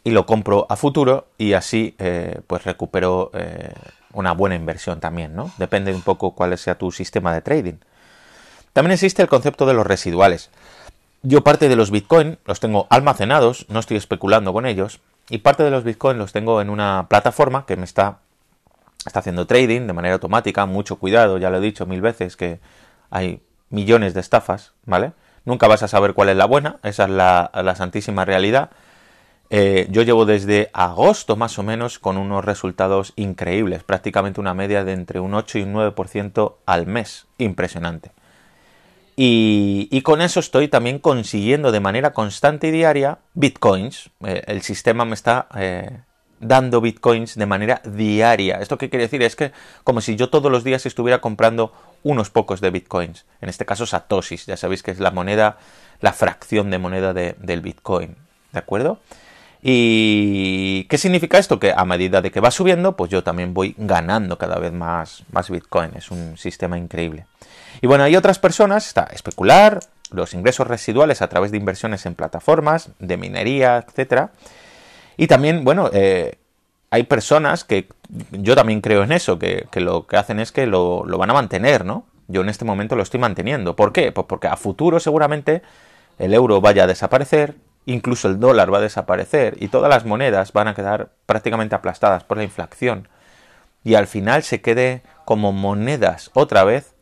y 0.03 0.11
lo 0.11 0.25
compro 0.25 0.67
a 0.69 0.75
futuro 0.75 1.27
y 1.37 1.53
así 1.53 1.95
eh, 1.97 2.41
pues 2.47 2.63
recupero 2.63 3.31
eh, 3.33 3.73
una 4.13 4.33
buena 4.33 4.55
inversión 4.55 4.99
también, 4.99 5.35
¿no? 5.35 5.51
Depende 5.57 5.93
un 5.93 6.01
poco 6.01 6.35
cuál 6.35 6.57
sea 6.57 6.77
tu 6.77 6.91
sistema 6.91 7.33
de 7.33 7.41
trading. 7.41 7.77
También 8.71 8.91
existe 8.91 9.21
el 9.21 9.27
concepto 9.27 9.65
de 9.65 9.73
los 9.73 9.87
residuales. 9.87 10.51
Yo 11.23 11.43
parte 11.43 11.69
de 11.69 11.75
los 11.75 11.91
Bitcoin 11.91 12.37
los 12.45 12.59
tengo 12.59 12.87
almacenados, 12.89 13.65
no 13.69 13.79
estoy 13.79 13.97
especulando 13.97 14.53
con 14.53 14.65
ellos, 14.65 14.99
y 15.29 15.39
parte 15.39 15.63
de 15.63 15.71
los 15.71 15.83
bitcoins 15.83 16.17
los 16.17 16.31
tengo 16.31 16.61
en 16.61 16.69
una 16.69 17.07
plataforma 17.09 17.65
que 17.65 17.77
me 17.77 17.85
está, 17.85 18.19
está 19.05 19.19
haciendo 19.19 19.47
trading 19.47 19.87
de 19.87 19.93
manera 19.93 20.13
automática, 20.15 20.65
mucho 20.65 20.97
cuidado, 20.97 21.37
ya 21.37 21.49
lo 21.49 21.57
he 21.57 21.61
dicho 21.61 21.85
mil 21.85 22.01
veces 22.01 22.35
que 22.35 22.59
hay 23.09 23.41
millones 23.69 24.13
de 24.13 24.19
estafas, 24.19 24.73
¿vale? 24.85 25.13
Nunca 25.45 25.67
vas 25.67 25.83
a 25.83 25.87
saber 25.87 26.13
cuál 26.13 26.29
es 26.29 26.37
la 26.37 26.45
buena, 26.45 26.77
esa 26.83 27.03
es 27.03 27.09
la, 27.09 27.51
la 27.53 27.75
santísima 27.75 28.25
realidad. 28.25 28.71
Eh, 29.51 29.87
yo 29.91 30.01
llevo 30.01 30.25
desde 30.25 30.71
agosto 30.73 31.35
más 31.35 31.59
o 31.59 31.63
menos 31.63 31.99
con 31.99 32.17
unos 32.17 32.43
resultados 32.43 33.13
increíbles, 33.15 33.83
prácticamente 33.83 34.39
una 34.39 34.55
media 34.55 34.83
de 34.83 34.93
entre 34.93 35.19
un 35.19 35.35
8 35.35 35.59
y 35.59 35.63
un 35.63 35.73
9% 35.73 36.55
al 36.65 36.87
mes, 36.87 37.27
impresionante. 37.37 38.11
Y, 39.17 40.01
con 40.01 40.21
eso 40.21 40.39
estoy 40.39 40.67
también 40.67 40.99
consiguiendo 40.99 41.71
de 41.71 41.79
manera 41.79 42.11
constante 42.11 42.67
y 42.67 42.71
diaria 42.71 43.19
bitcoins. 43.33 44.09
Eh, 44.25 44.43
el 44.47 44.61
sistema 44.61 45.05
me 45.05 45.13
está 45.13 45.47
eh, 45.55 46.01
dando 46.41 46.81
bitcoins 46.81 47.35
de 47.35 47.45
manera 47.45 47.81
diaria. 47.85 48.59
¿Esto 48.59 48.77
qué 48.77 48.89
quiere 48.89 49.05
decir? 49.05 49.21
Es 49.23 49.37
que 49.37 49.53
como 49.85 50.01
si 50.01 50.17
yo 50.17 50.29
todos 50.29 50.51
los 50.51 50.65
días 50.65 50.85
estuviera 50.85 51.21
comprando 51.21 51.71
unos 52.03 52.29
pocos 52.29 52.59
de 52.59 52.71
bitcoins. 52.71 53.25
En 53.39 53.47
este 53.47 53.65
caso 53.65 53.85
satoshis, 53.85 54.45
ya 54.45 54.57
sabéis 54.57 54.83
que 54.83 54.91
es 54.91 54.99
la 54.99 55.11
moneda, 55.11 55.57
la 56.01 56.11
fracción 56.11 56.69
de 56.69 56.77
moneda 56.77 57.13
del 57.13 57.61
bitcoin. 57.61 58.17
¿De 58.51 58.59
acuerdo? 58.59 58.99
¿Y 59.67 60.83
qué 60.83 60.99
significa 60.99 61.39
esto? 61.39 61.59
Que 61.59 61.73
a 61.75 61.85
medida 61.85 62.21
de 62.21 62.29
que 62.29 62.39
va 62.39 62.51
subiendo, 62.51 62.95
pues 62.95 63.09
yo 63.09 63.23
también 63.23 63.55
voy 63.55 63.73
ganando 63.79 64.37
cada 64.37 64.59
vez 64.59 64.71
más, 64.71 65.23
más 65.31 65.49
bitcoin. 65.49 65.89
Es 65.95 66.11
un 66.11 66.37
sistema 66.37 66.77
increíble. 66.77 67.25
Y 67.81 67.87
bueno, 67.87 68.03
hay 68.03 68.15
otras 68.15 68.37
personas, 68.37 68.85
está 68.85 69.05
especular, 69.11 69.79
los 70.11 70.35
ingresos 70.35 70.67
residuales 70.67 71.23
a 71.23 71.29
través 71.29 71.49
de 71.49 71.57
inversiones 71.57 72.05
en 72.05 72.13
plataformas, 72.13 72.91
de 72.99 73.17
minería, 73.17 73.77
etcétera. 73.77 74.29
Y 75.17 75.25
también, 75.25 75.63
bueno, 75.63 75.89
eh, 75.93 76.37
hay 76.91 77.01
personas 77.01 77.63
que 77.63 77.87
yo 78.33 78.55
también 78.55 78.81
creo 78.81 79.01
en 79.01 79.13
eso, 79.13 79.39
que, 79.39 79.67
lo 79.77 80.05
que 80.05 80.17
hacen 80.17 80.39
es 80.39 80.51
que 80.51 80.67
lo, 80.67 81.05
lo, 81.07 81.17
van 81.17 81.31
a 81.31 81.33
mantener, 81.33 81.85
¿no? 81.85 82.05
Yo 82.27 82.41
en 82.41 82.49
este 82.49 82.65
momento 82.65 82.95
lo 82.95 83.01
estoy 83.01 83.19
manteniendo. 83.19 83.75
¿Por 83.75 83.93
qué? 83.93 84.11
Pues 84.11 84.27
porque 84.27 84.45
a 84.45 84.57
futuro 84.57 84.99
seguramente 84.99 85.63
el 86.19 86.35
euro 86.35 86.61
vaya 86.61 86.83
a 86.83 86.87
desaparecer, 86.87 87.55
incluso 87.85 88.27
el 88.27 88.39
dólar 88.39 88.73
va 88.73 88.79
a 88.79 88.81
desaparecer 88.81 89.55
y 89.59 89.67
todas 89.67 89.89
las 89.89 90.05
monedas 90.05 90.53
van 90.53 90.67
a 90.67 90.75
quedar 90.75 91.09
prácticamente 91.25 91.75
aplastadas 91.75 92.23
por 92.23 92.37
la 92.37 92.43
inflación. 92.43 93.07
Y 93.83 93.95
al 93.95 94.07
final 94.07 94.43
se 94.43 94.61
quede 94.61 95.03
como 95.25 95.51
monedas 95.51 96.31
otra 96.33 96.63
vez 96.63 96.95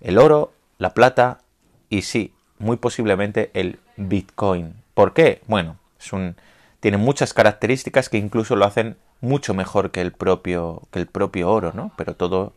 el 0.00 0.18
oro, 0.18 0.52
la 0.78 0.94
plata 0.94 1.40
y 1.88 2.02
sí, 2.02 2.34
muy 2.58 2.76
posiblemente 2.76 3.50
el 3.54 3.78
Bitcoin. 3.96 4.74
¿Por 4.94 5.12
qué? 5.12 5.42
Bueno, 5.46 5.76
es 5.98 6.12
un, 6.12 6.36
tiene 6.80 6.96
muchas 6.96 7.34
características 7.34 8.08
que 8.08 8.18
incluso 8.18 8.56
lo 8.56 8.64
hacen 8.64 8.96
mucho 9.20 9.54
mejor 9.54 9.90
que 9.90 10.00
el 10.00 10.12
propio, 10.12 10.82
que 10.90 10.98
el 10.98 11.06
propio 11.06 11.50
oro, 11.50 11.72
¿no? 11.74 11.92
Pero 11.96 12.14
todo 12.14 12.52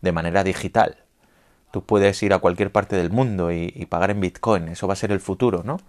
de 0.00 0.12
manera 0.12 0.44
digital. 0.44 0.96
Tú 1.70 1.84
puedes 1.84 2.22
ir 2.22 2.32
a 2.32 2.38
cualquier 2.38 2.72
parte 2.72 2.96
del 2.96 3.10
mundo 3.10 3.52
y, 3.52 3.86
pagar 3.90 4.10
en 4.10 4.20
Bitcoin, 4.20 4.68
eso 4.68 4.86
va 4.86 4.94
a 4.94 4.96
ser 4.96 5.12
el 5.12 5.20
futuro, 5.20 5.62
¿no? 5.64 5.80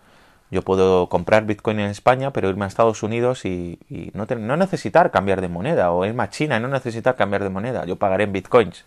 Yo 0.51 0.63
puedo 0.63 1.09
comprar 1.09 1.45
Bitcoin 1.45 1.79
en 1.79 1.91
España, 1.91 2.33
pero 2.33 2.49
irme 2.49 2.65
a 2.65 2.67
Estados 2.67 3.03
Unidos 3.03 3.45
y, 3.45 3.79
no, 4.13 4.25
no, 4.25 4.57
necesitar 4.57 5.11
cambiar 5.11 5.41
de 5.41 5.47
moneda, 5.47 5.91
o 5.91 6.05
irme 6.05 6.23
a 6.23 6.29
China 6.29 6.57
y 6.57 6.59
no 6.59 6.67
necesitar 6.67 7.15
cambiar 7.15 7.43
de 7.43 7.49
moneda, 7.49 7.85
yo 7.85 7.97
pagaré 7.97 8.23
en 8.23 8.33
Bitcoins. 8.33 8.83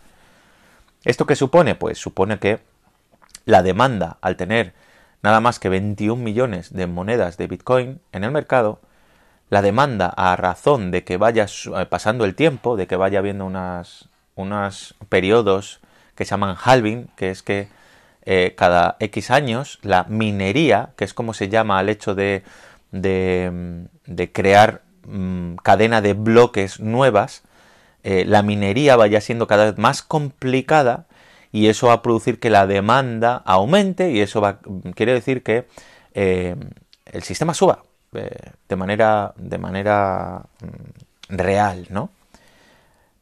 ¿Esto 1.05 1.27
qué 1.27 1.37
supone? 1.37 1.75
Pues 1.75 1.99
supone 1.99 2.39
que 2.39 2.61
la 3.45 3.63
demanda, 3.63 4.19
al 4.21 4.37
tener 4.37 4.73
nada 5.23 5.41
más 5.41 5.59
que 5.61 5.69
21 5.69 6.21
millones 6.21 6.73
de 6.73 6.87
monedas 6.87 7.37
de 7.37 7.47
Bitcoin 7.47 8.01
en 8.13 8.25
el 8.25 8.33
mercado, 8.33 8.81
la 9.49 9.63
demanda 9.63 10.09
a 10.09 10.35
razón 10.35 10.91
de 10.91 11.05
que 11.05 11.17
vaya 11.17 11.47
eh, 11.47 11.87
pasando 11.87 12.25
el 12.25 12.35
tiempo, 12.35 12.77
de 12.77 12.87
que 12.87 12.97
vaya 12.97 13.21
habiendo 13.21 13.47
unos 14.35 14.95
periodos 15.09 15.81
que 16.15 16.25
se 16.25 16.31
llaman 16.31 16.57
halving, 16.63 17.09
que 17.17 17.31
es 17.31 17.43
que 17.43 17.69
eh, 18.25 18.55
cada 18.57 18.97
X 19.01 19.31
años 19.31 19.79
la 19.83 20.05
minería, 20.05 20.91
que 20.97 21.05
es 21.05 21.15
como 21.15 21.35
se 21.35 21.49
llama 21.49 21.79
al 21.79 21.89
hecho 21.89 22.15
de, 22.15 22.43
de, 22.93 24.31
crear 24.33 24.83
mm, 25.07 25.57
cadena 25.57 26.01
de 26.01 26.13
bloques 26.15 26.81
nuevas, 26.81 27.43
eh, 28.05 28.25
la 28.27 28.43
minería 28.43 28.97
vaya 28.97 29.21
siendo 29.21 29.47
cada 29.47 29.65
vez 29.65 29.79
más 29.79 30.03
complicada 30.03 31.07
y 31.53 31.69
eso 31.69 31.89
va 31.89 31.95
a 31.95 32.03
producir 32.03 32.39
que 32.41 32.51
la 32.51 32.67
demanda 32.67 33.43
aumente 33.45 34.11
y 34.11 34.21
eso 34.21 34.41
va, 34.41 34.61
quiere 34.95 35.13
decir 35.13 35.43
que 35.43 35.67
eh, 36.15 36.57
el 37.07 37.23
sistema 37.23 37.55
suba 37.55 37.83
de 38.13 38.77
manera, 38.77 39.33
de 39.37 39.59
manera 39.59 40.43
mm, 40.61 41.37
real, 41.37 41.87
¿no? 41.91 42.11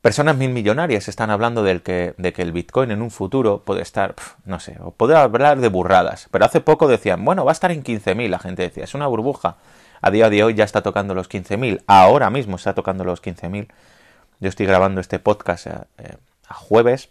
Personas 0.03 0.35
mil 0.39 0.49
millonarias 0.49 1.09
están 1.09 1.29
hablando 1.29 1.63
que, 1.63 2.15
de 2.17 2.33
que 2.33 2.41
el 2.41 2.53
Bitcoin 2.53 2.91
en 2.91 3.03
un 3.03 3.11
futuro 3.11 3.63
puede 3.67 3.83
estar, 3.83 4.15
no 4.47 4.59
sé, 4.59 4.79
o 4.81 4.93
puede 4.93 5.15
hablar 5.15 5.61
de 5.61 5.69
burradas, 5.69 6.29
pero 6.31 6.47
hace 6.47 6.63
poco 6.63 6.89
decían, 6.89 7.23
bueno, 7.23 7.45
va 7.45 7.51
a 7.51 7.53
estar 7.53 7.71
en 7.71 7.85
15.000, 7.85 8.29
la 8.29 8.39
gente 8.39 8.63
decía, 8.63 8.85
es 8.85 8.95
una 8.95 9.07
burbuja. 9.07 9.57
A 10.01 10.11
día 10.11 10.31
de 10.31 10.43
hoy 10.43 10.55
ya 10.55 10.65
está 10.65 10.83
tocando 10.83 11.15
los 11.15 11.29
15.000, 11.29 11.83
ahora 11.87 12.31
mismo 12.31 12.57
está 12.57 12.75
tocando 12.75 13.05
los 13.05 13.23
15.000. 13.23 13.69
Yo 14.41 14.49
estoy 14.49 14.65
grabando 14.65 15.03
este 15.03 15.19
podcast 15.19 15.67
a, 15.67 15.87
eh, 15.99 16.17
jueves, 16.49 17.11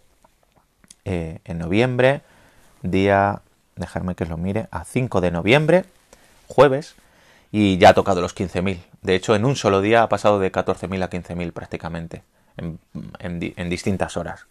eh, 1.04 1.38
en 1.44 1.58
noviembre, 1.58 2.22
día, 2.82 3.42
dejarme 3.76 4.16
que 4.16 4.26
lo 4.26 4.36
mire, 4.36 4.66
a 4.72 4.84
5 4.84 5.20
de 5.20 5.30
noviembre, 5.30 5.84
jueves, 6.48 6.96
y 7.52 7.78
ya 7.78 7.90
ha 7.90 7.94
tocado 7.94 8.20
los 8.20 8.34
15.000. 8.34 8.80
De 9.02 9.14
hecho, 9.14 9.36
en 9.36 9.44
un 9.44 9.54
solo 9.54 9.80
día 9.80 10.02
ha 10.02 10.08
pasado 10.08 10.40
de 10.40 10.50
14.000 10.50 11.04
a 11.04 11.08
15.000 11.08 11.52
prácticamente, 11.52 12.24
en, 12.60 13.70
distintas 13.70 14.16
horas. 14.16 14.46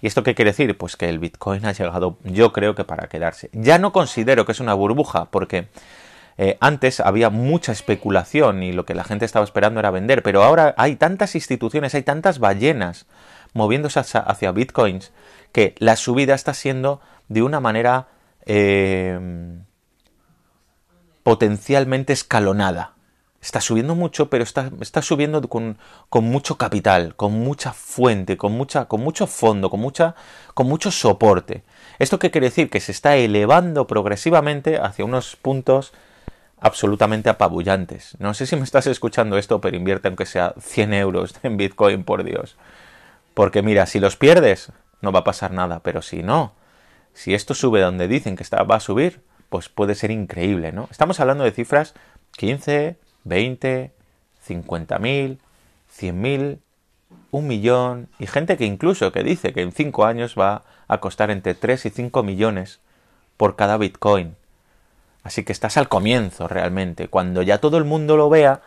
¿Y 0.00 0.06
esto 0.06 0.22
qué 0.22 0.34
quiere 0.34 0.50
decir? 0.50 0.76
Pues 0.76 0.96
que 0.96 1.08
el 1.08 1.18
Bitcoin 1.18 1.64
ha 1.64 1.72
llegado, 1.72 2.18
yo 2.24 2.52
creo 2.52 2.74
que 2.74 2.84
para 2.84 3.08
quedarse. 3.08 3.48
Ya 3.52 3.78
no 3.78 3.92
considero 3.92 4.44
que 4.44 4.52
es 4.52 4.60
una 4.60 4.74
burbuja, 4.74 5.26
porque 5.30 5.68
eh, 6.36 6.58
antes 6.60 7.00
había 7.00 7.30
mucha 7.30 7.72
especulación 7.72 8.62
y 8.62 8.72
lo 8.72 8.84
que 8.84 8.94
la 8.94 9.04
gente 9.04 9.24
estaba 9.24 9.44
esperando 9.44 9.80
era 9.80 9.90
vender, 9.90 10.22
pero 10.22 10.42
ahora 10.42 10.74
hay 10.76 10.96
tantas 10.96 11.34
instituciones, 11.34 11.94
hay 11.94 12.02
tantas 12.02 12.38
ballenas 12.38 13.06
moviéndose 13.54 14.00
hacia, 14.00 14.52
bitcoins 14.52 15.12
que 15.52 15.74
la 15.78 15.96
subida 15.96 16.34
está 16.34 16.52
siendo 16.52 17.00
de 17.28 17.42
una 17.42 17.60
manera 17.60 18.08
eh, 18.44 19.18
potencialmente 21.22 22.12
escalonada. 22.12 22.95
Está 23.40 23.60
subiendo 23.60 23.94
mucho, 23.94 24.28
pero 24.28 24.42
está, 24.42 24.70
está 24.80 25.02
subiendo 25.02 25.40
con, 25.48 25.78
con, 26.08 26.24
mucho 26.24 26.56
capital, 26.56 27.14
con 27.14 27.32
mucha 27.32 27.72
fuente, 27.72 28.36
con, 28.36 28.52
mucha, 28.52 28.86
con 28.86 29.02
mucho 29.02 29.26
fondo, 29.26 29.70
con, 29.70 29.80
mucha, 29.80 30.14
con 30.54 30.66
mucho 30.66 30.90
soporte. 30.90 31.62
¿Esto 31.98 32.18
qué 32.18 32.30
quiere 32.30 32.48
decir? 32.48 32.70
Que 32.70 32.80
se 32.80 32.92
está 32.92 33.16
elevando 33.16 33.86
progresivamente 33.86 34.78
hacia 34.78 35.04
unos 35.04 35.36
puntos 35.36 35.92
absolutamente 36.60 37.28
apabullantes. 37.28 38.16
No 38.18 38.34
sé 38.34 38.46
si 38.46 38.56
me 38.56 38.64
estás 38.64 38.86
escuchando 38.86 39.38
esto, 39.38 39.60
pero 39.60 39.76
invierte 39.76 40.08
aunque 40.08 40.26
sea 40.26 40.54
100 40.58 40.94
euros 40.94 41.34
en 41.42 41.56
Bitcoin, 41.56 42.04
por 42.04 42.24
Dios. 42.24 42.56
Porque 43.34 43.62
mira, 43.62 43.86
si 43.86 44.00
los 44.00 44.16
pierdes, 44.16 44.72
no 45.02 45.12
va 45.12 45.20
a 45.20 45.24
pasar 45.24 45.52
nada, 45.52 45.80
pero 45.80 46.02
si 46.02 46.22
no, 46.22 46.54
si 47.12 47.34
esto 47.34 47.54
sube 47.54 47.80
donde 47.80 48.08
dicen 48.08 48.36
que 48.36 48.42
está, 48.42 48.62
va 48.62 48.76
a 48.76 48.80
subir, 48.80 49.20
pues 49.48 49.68
puede 49.68 49.94
ser 49.94 50.10
increíble, 50.10 50.72
¿no? 50.72 50.88
Estamos 50.90 51.20
hablando 51.20 51.44
de 51.44 51.52
cifras 51.52 51.94
15, 52.32 52.96
20, 53.26 53.92
50 54.42 54.98
mil, 54.98 55.38
100 55.90 56.20
mil, 56.20 56.60
un 57.30 57.46
millón, 57.46 58.08
y 58.18 58.26
gente 58.26 58.56
que 58.56 58.64
incluso 58.64 59.12
que 59.12 59.22
dice 59.22 59.52
que 59.52 59.62
en 59.62 59.72
5 59.72 60.06
años 60.06 60.34
va 60.38 60.62
a 60.88 60.98
costar 60.98 61.30
entre 61.30 61.54
3 61.54 61.86
y 61.86 61.90
5 61.90 62.22
millones 62.22 62.80
por 63.36 63.56
cada 63.56 63.76
Bitcoin. 63.76 64.36
Así 65.22 65.44
que 65.44 65.52
estás 65.52 65.76
al 65.76 65.88
comienzo 65.88 66.46
realmente. 66.46 67.08
Cuando 67.08 67.42
ya 67.42 67.58
todo 67.58 67.78
el 67.78 67.84
mundo 67.84 68.16
lo 68.16 68.30
vea, 68.30 68.62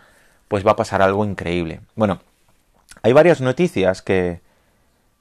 pues 0.50 0.66
va 0.68 0.72
a 0.72 0.76
pasar 0.76 1.02
algo 1.02 1.24
increíble. 1.24 1.80
Bueno, 1.96 2.20
hay 3.02 3.14
varias 3.14 3.40
noticias 3.40 4.02
que, 4.02 4.42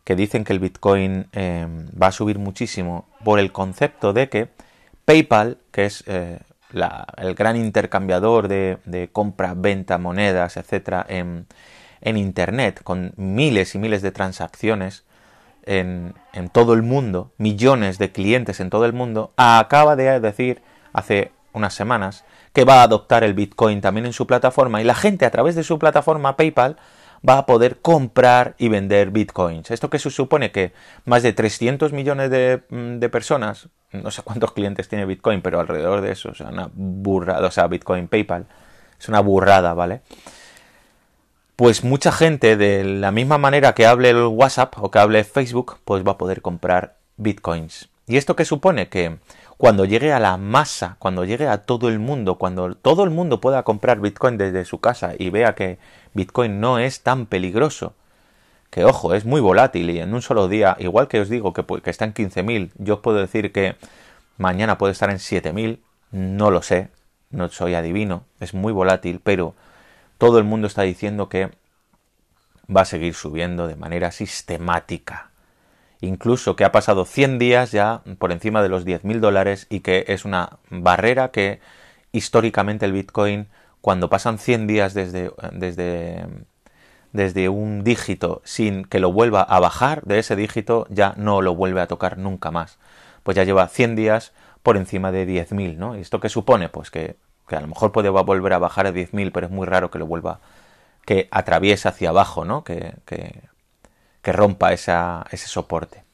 que 0.04 0.16
dicen 0.16 0.42
que 0.42 0.52
el 0.52 0.58
Bitcoin 0.58 1.28
em, 1.32 1.86
va 1.90 2.08
a 2.08 2.12
subir 2.12 2.38
muchísimo 2.38 3.06
por 3.24 3.38
el 3.38 3.52
concepto 3.52 4.12
de 4.12 4.28
que 4.28 4.48
PayPal, 5.04 5.58
que 5.70 5.84
es 5.84 6.02
eh, 6.06 6.40
el 6.72 7.34
gran 7.34 7.56
intercambiador 7.56 8.48
de, 8.48 9.08
compra, 9.12 9.54
venta, 9.56 9.98
monedas, 9.98 10.56
etcétera, 10.56 11.04
en, 11.08 11.46
en, 12.00 12.16
Internet, 12.16 12.82
con 12.82 13.12
miles 13.16 13.74
y 13.74 13.78
miles 13.78 14.02
de 14.02 14.12
transacciones 14.12 15.04
en, 15.64 16.14
en 16.32 16.48
todo 16.48 16.74
el 16.74 16.82
mundo, 16.82 17.32
millones 17.38 17.98
de 17.98 18.12
clientes 18.12 18.60
en 18.60 18.70
todo 18.70 18.84
el 18.84 18.92
mundo, 18.92 19.32
acaba 19.36 19.96
de 19.96 20.20
decir 20.20 20.62
hace 20.92 21.32
unas 21.52 21.74
semanas 21.74 22.24
que 22.52 22.64
va 22.64 22.80
a 22.80 22.82
adoptar 22.82 23.24
el 23.24 23.34
Bitcoin 23.34 23.80
también 23.80 24.06
en 24.06 24.12
su 24.12 24.26
plataforma 24.26 24.80
y 24.80 24.84
la 24.84 24.94
gente 24.94 25.26
a 25.26 25.30
través 25.30 25.54
de 25.54 25.64
su 25.64 25.78
plataforma 25.78 26.36
PayPal 26.36 26.76
va 27.26 27.38
a 27.38 27.46
poder 27.46 27.80
comprar 27.80 28.54
y 28.58 28.68
vender 28.68 29.10
bitcoins. 29.10 29.70
Esto 29.70 29.90
que 29.90 29.98
se 29.98 30.10
supone 30.10 30.50
que 30.50 30.72
más 31.04 31.22
de 31.22 31.32
300 31.32 31.92
millones 31.92 32.30
de, 32.30 32.62
mm, 32.68 32.98
de, 32.98 33.08
personas, 33.08 33.68
no 33.92 34.10
sé 34.10 34.22
cuántos 34.22 34.52
clientes 34.52 34.88
tiene 34.88 35.06
bitcoin, 35.06 35.42
pero 35.42 35.60
alrededor 35.60 36.00
de 36.00 36.12
eso, 36.12 36.30
o 36.30 36.34
sea, 36.34 36.48
una 36.48 36.70
burrada, 36.72 37.46
o 37.46 37.50
sea, 37.50 37.66
bitcoin 37.66 38.08
PayPal, 38.08 38.46
es 38.98 39.08
una 39.08 39.20
burrada, 39.20 39.74
¿vale? 39.74 40.02
Pues 41.56 41.82
mucha 41.82 42.12
gente, 42.12 42.56
de 42.56 42.84
la 42.84 43.10
misma 43.10 43.36
manera 43.36 43.74
que 43.74 43.86
hable 43.86 44.10
el 44.10 44.22
WhatsApp 44.22 44.74
o 44.78 44.90
que 44.90 45.00
hable 45.00 45.24
Facebook, 45.24 45.78
pues 45.84 46.06
va 46.06 46.12
a 46.12 46.18
poder 46.18 46.40
comprar 46.40 46.98
bitcoins. 47.16 47.88
¿Y 48.06 48.16
esto 48.16 48.36
qué 48.36 48.44
supone? 48.44 48.88
Que 48.88 49.18
cuando 49.58 49.84
llegue 49.84 50.12
a 50.12 50.20
la 50.20 50.36
masa, 50.36 50.96
cuando 51.00 51.24
llegue 51.24 51.48
a 51.48 51.58
todo 51.58 51.88
el 51.88 51.98
mundo, 51.98 52.36
cuando 52.36 52.76
todo 52.76 53.02
el 53.02 53.10
mundo 53.10 53.40
pueda 53.40 53.64
comprar 53.64 54.00
bitcoin 54.00 54.38
desde 54.38 54.64
su 54.64 54.80
casa 54.80 55.14
y 55.18 55.30
vea 55.30 55.56
que 55.56 55.78
bitcoin 56.14 56.60
no 56.60 56.78
es 56.78 57.02
tan 57.02 57.26
peligroso, 57.26 57.94
que 58.70 58.84
ojo, 58.84 59.14
es 59.14 59.24
muy 59.24 59.40
volátil 59.40 59.90
y 59.90 59.98
en 59.98 60.14
un 60.14 60.22
solo 60.22 60.46
día, 60.46 60.76
igual 60.78 61.08
que 61.08 61.20
os 61.20 61.28
digo 61.28 61.52
que, 61.52 61.64
que 61.82 61.90
está 61.90 62.04
en 62.04 62.14
15.000, 62.14 62.70
yo 62.78 62.94
os 62.94 63.00
puedo 63.00 63.18
decir 63.18 63.50
que 63.50 63.74
mañana 64.36 64.78
puede 64.78 64.92
estar 64.92 65.10
en 65.10 65.16
7.000, 65.16 65.80
no 66.12 66.52
lo 66.52 66.62
sé, 66.62 66.90
no 67.30 67.48
soy 67.48 67.74
adivino, 67.74 68.24
es 68.38 68.54
muy 68.54 68.72
volátil, 68.72 69.20
pero 69.22 69.54
todo 70.18 70.38
el 70.38 70.44
mundo 70.44 70.68
está 70.68 70.82
diciendo 70.82 71.28
que 71.28 71.50
va 72.74 72.82
a 72.82 72.84
seguir 72.84 73.14
subiendo 73.14 73.66
de 73.66 73.74
manera 73.74 74.12
sistemática. 74.12 75.27
Incluso 76.00 76.56
que 76.56 76.64
ha 76.64 76.72
pasado 76.72 77.04
100 77.04 77.38
días 77.38 77.72
ya 77.72 78.02
por 78.18 78.32
encima 78.32 78.62
de 78.62 78.68
los 78.68 78.84
10.000 78.84 79.20
dólares 79.20 79.66
y 79.68 79.80
que 79.80 80.04
es 80.08 80.24
una 80.24 80.58
barrera 80.70 81.30
que 81.30 81.60
históricamente 82.12 82.86
el 82.86 82.92
Bitcoin, 82.92 83.48
cuando 83.80 84.08
pasan 84.08 84.38
100 84.38 84.66
días 84.66 84.94
desde, 84.94 85.32
desde 85.52 86.24
desde 87.12 87.48
un 87.48 87.84
dígito 87.84 88.42
sin 88.44 88.84
que 88.84 89.00
lo 89.00 89.12
vuelva 89.12 89.42
a 89.42 89.60
bajar 89.60 90.02
de 90.02 90.18
ese 90.18 90.36
dígito, 90.36 90.86
ya 90.90 91.14
no 91.16 91.42
lo 91.42 91.54
vuelve 91.54 91.80
a 91.80 91.86
tocar 91.86 92.18
nunca 92.18 92.50
más. 92.50 92.78
Pues 93.22 93.36
ya 93.36 93.44
lleva 93.44 93.68
100 93.68 93.96
días 93.96 94.32
por 94.62 94.76
encima 94.76 95.12
de 95.12 95.26
10.000, 95.26 95.76
¿no? 95.76 95.96
¿Y 95.96 96.00
esto 96.00 96.20
qué 96.20 96.28
supone? 96.28 96.68
Pues 96.68 96.90
que, 96.90 97.16
a 97.48 97.60
lo 97.60 97.66
mejor 97.66 97.92
puede 97.92 98.08
volver 98.10 98.52
a 98.52 98.58
bajar 98.58 98.86
a 98.86 98.92
10.000, 98.92 99.32
pero 99.32 99.46
es 99.46 99.52
muy 99.52 99.66
raro 99.66 99.90
que 99.90 99.98
lo 99.98 100.06
vuelva, 100.06 100.40
que 101.04 101.28
atraviese 101.30 101.88
hacia 101.88 102.10
abajo, 102.10 102.44
¿no? 102.44 102.64
Que, 102.64 102.94
que, 103.06 103.40
rompa 104.32 104.72
esa, 104.72 105.26
ese 105.30 105.48
soporte. 105.48 106.04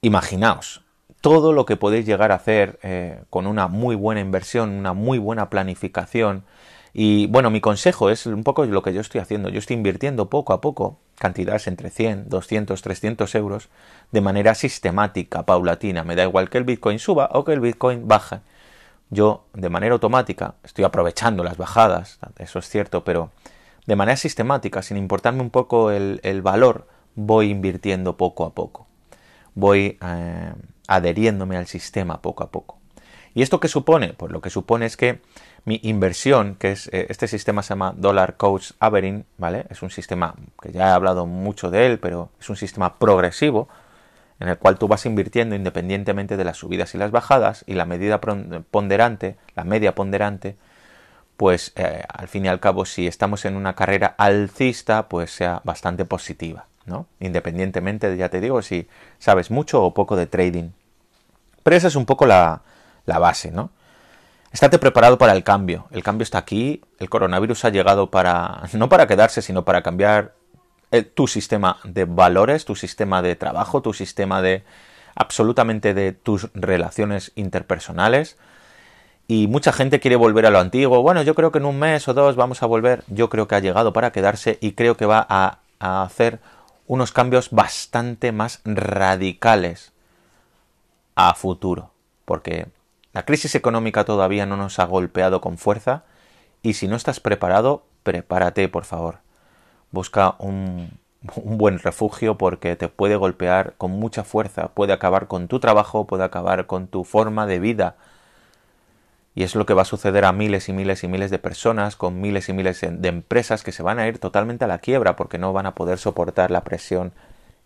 Imaginaos 0.00 0.82
todo 1.20 1.52
lo 1.52 1.66
que 1.66 1.76
podéis 1.76 2.04
llegar 2.04 2.32
a 2.32 2.36
hacer 2.36 2.80
eh, 2.82 3.22
con 3.30 3.46
una 3.46 3.68
muy 3.68 3.94
buena 3.94 4.20
inversión, 4.20 4.70
una 4.70 4.92
muy 4.92 5.18
buena 5.18 5.50
planificación, 5.50 6.44
y 6.94 7.26
bueno, 7.26 7.50
mi 7.50 7.60
consejo 7.60 8.10
es 8.10 8.26
un 8.26 8.44
poco 8.44 8.64
lo 8.66 8.82
que 8.82 8.92
yo 8.92 9.00
estoy 9.00 9.20
haciendo. 9.20 9.48
Yo 9.48 9.58
estoy 9.58 9.76
invirtiendo 9.76 10.28
poco 10.28 10.52
a 10.52 10.60
poco 10.60 10.98
cantidades 11.18 11.66
entre 11.66 11.90
100, 11.90 12.28
200, 12.28 12.82
300 12.82 13.34
euros 13.34 13.68
de 14.10 14.20
manera 14.20 14.54
sistemática, 14.54 15.44
paulatina. 15.44 16.04
Me 16.04 16.16
da 16.16 16.24
igual 16.24 16.50
que 16.50 16.58
el 16.58 16.64
Bitcoin 16.64 16.98
suba 16.98 17.30
o 17.32 17.44
que 17.44 17.52
el 17.52 17.60
Bitcoin 17.60 18.08
baje. 18.08 18.40
Yo 19.08 19.44
de 19.54 19.70
manera 19.70 19.94
automática 19.94 20.54
estoy 20.64 20.84
aprovechando 20.84 21.44
las 21.44 21.56
bajadas, 21.56 22.18
eso 22.38 22.58
es 22.58 22.68
cierto, 22.68 23.04
pero 23.04 23.30
de 23.86 23.96
manera 23.96 24.16
sistemática, 24.16 24.82
sin 24.82 24.96
importarme 24.96 25.42
un 25.42 25.50
poco 25.50 25.90
el, 25.90 26.42
valor, 26.42 26.86
voy 27.14 27.50
invirtiendo 27.50 28.16
poco 28.16 28.44
a 28.44 28.54
poco. 28.54 28.86
Voy 29.54 29.98
eh, 30.00 30.52
adheriéndome 30.86 31.56
al 31.56 31.66
sistema 31.66 32.22
poco 32.22 32.44
a 32.44 32.50
poco. 32.50 32.78
¿Y 33.34 33.42
esto 33.42 33.60
qué 33.60 33.68
supone? 33.68 34.12
Pues 34.12 34.30
lo 34.30 34.40
que 34.40 34.50
supone 34.50 34.86
es 34.86 34.96
que 34.96 35.20
mi 35.64 35.80
inversión, 35.82 36.56
que 36.56 36.72
es 36.72 36.88
eh, 36.92 37.06
este 37.08 37.28
sistema 37.28 37.62
se 37.62 37.70
llama 37.70 37.94
Dollar 37.96 38.36
Coach 38.36 38.72
Average, 38.78 39.24
¿vale? 39.38 39.66
Es 39.70 39.82
un 39.82 39.90
sistema 39.90 40.34
que 40.60 40.72
ya 40.72 40.88
he 40.88 40.92
hablado 40.92 41.26
mucho 41.26 41.70
de 41.70 41.86
él, 41.86 41.98
pero 41.98 42.30
es 42.40 42.50
un 42.50 42.56
sistema 42.56 42.98
progresivo 42.98 43.68
en 44.40 44.48
el 44.48 44.58
cual 44.58 44.76
tú 44.76 44.88
vas 44.88 45.06
invirtiendo 45.06 45.54
independientemente 45.54 46.36
de 46.36 46.44
las 46.44 46.56
subidas 46.56 46.94
y 46.94 46.98
las 46.98 47.12
bajadas 47.12 47.64
y 47.66 47.74
la 47.74 47.84
medida 47.84 48.20
ponderante, 48.20 49.36
la 49.54 49.62
media 49.62 49.94
ponderante, 49.94 50.56
pues 51.36 51.72
eh, 51.76 52.02
al 52.08 52.28
fin 52.28 52.44
y 52.44 52.48
al 52.48 52.60
cabo 52.60 52.84
si 52.84 53.06
estamos 53.06 53.44
en 53.44 53.56
una 53.56 53.74
carrera 53.74 54.14
alcista, 54.18 55.08
pues 55.08 55.30
sea 55.30 55.60
bastante 55.64 56.04
positiva, 56.04 56.66
¿no? 56.86 57.06
Independientemente, 57.20 58.16
ya 58.16 58.28
te 58.28 58.40
digo, 58.40 58.62
si 58.62 58.88
sabes 59.18 59.50
mucho 59.50 59.82
o 59.82 59.94
poco 59.94 60.16
de 60.16 60.26
trading. 60.26 60.70
Pero 61.62 61.76
esa 61.76 61.88
es 61.88 61.96
un 61.96 62.06
poco 62.06 62.26
la, 62.26 62.62
la 63.06 63.18
base, 63.18 63.50
¿no? 63.50 63.70
Estate 64.52 64.78
preparado 64.78 65.16
para 65.16 65.32
el 65.32 65.44
cambio. 65.44 65.86
El 65.90 66.02
cambio 66.02 66.24
está 66.24 66.38
aquí. 66.38 66.82
El 66.98 67.08
coronavirus 67.08 67.64
ha 67.64 67.70
llegado 67.70 68.10
para, 68.10 68.62
no 68.74 68.88
para 68.88 69.06
quedarse, 69.06 69.40
sino 69.40 69.64
para 69.64 69.82
cambiar 69.82 70.34
eh, 70.90 71.02
tu 71.02 71.26
sistema 71.26 71.78
de 71.84 72.04
valores, 72.04 72.66
tu 72.66 72.76
sistema 72.76 73.22
de 73.22 73.34
trabajo, 73.34 73.80
tu 73.80 73.94
sistema 73.94 74.42
de 74.42 74.62
absolutamente 75.14 75.94
de 75.94 76.12
tus 76.12 76.50
relaciones 76.52 77.32
interpersonales. 77.34 78.36
Y 79.28 79.46
mucha 79.46 79.72
gente 79.72 80.00
quiere 80.00 80.16
volver 80.16 80.46
a 80.46 80.50
lo 80.50 80.58
antiguo. 80.58 81.02
Bueno, 81.02 81.22
yo 81.22 81.34
creo 81.34 81.52
que 81.52 81.58
en 81.58 81.64
un 81.64 81.78
mes 81.78 82.06
o 82.08 82.14
dos 82.14 82.36
vamos 82.36 82.62
a 82.62 82.66
volver. 82.66 83.04
Yo 83.08 83.28
creo 83.28 83.48
que 83.48 83.54
ha 83.54 83.60
llegado 83.60 83.92
para 83.92 84.12
quedarse 84.12 84.58
y 84.60 84.72
creo 84.72 84.96
que 84.96 85.06
va 85.06 85.26
a, 85.28 85.58
hacer 85.78 86.40
unos 86.86 87.12
cambios 87.12 87.50
bastante 87.50 88.32
más 88.32 88.60
radicales 88.64 89.92
a 91.14 91.34
futuro. 91.34 91.90
Porque 92.24 92.66
la 93.12 93.24
crisis 93.24 93.54
económica 93.54 94.04
todavía 94.04 94.46
no 94.46 94.56
nos 94.56 94.78
ha 94.78 94.84
golpeado 94.84 95.40
con 95.40 95.58
fuerza 95.58 96.04
y 96.62 96.74
si 96.74 96.88
no 96.88 96.96
estás 96.96 97.20
preparado, 97.20 97.84
prepárate, 98.02 98.68
por 98.68 98.84
favor. 98.84 99.18
Busca 99.90 100.36
un, 100.38 100.90
buen 101.44 101.78
refugio 101.78 102.36
porque 102.36 102.76
te 102.76 102.88
puede 102.88 103.16
golpear 103.16 103.74
con 103.78 103.92
mucha 103.92 104.24
fuerza, 104.24 104.68
puede 104.68 104.92
acabar 104.92 105.26
con 105.28 105.48
tu 105.48 105.60
trabajo, 105.60 106.06
puede 106.06 106.24
acabar 106.24 106.66
con 106.66 106.86
tu 106.86 107.04
forma 107.04 107.46
de 107.46 107.60
vida. 107.60 107.96
Y 109.34 109.44
es 109.44 109.54
lo 109.54 109.64
que 109.64 109.74
va 109.74 109.82
a 109.82 109.86
suceder 109.86 110.24
a 110.24 110.32
miles 110.32 110.68
y 110.68 110.72
miles 110.72 111.04
y 111.04 111.08
miles 111.08 111.30
de 111.30 111.38
personas, 111.38 111.96
con 111.96 112.20
miles 112.20 112.48
y 112.48 112.52
miles 112.52 112.80
de 112.82 113.08
empresas 113.08 113.62
que 113.62 113.72
se 113.72 113.82
van 113.82 113.98
a 113.98 114.06
ir 114.06 114.18
totalmente 114.18 114.64
a 114.64 114.68
la 114.68 114.78
quiebra 114.78 115.16
porque 115.16 115.38
no 115.38 115.52
van 115.52 115.66
a 115.66 115.74
poder 115.74 115.98
soportar 115.98 116.50
la 116.50 116.64
presión 116.64 117.12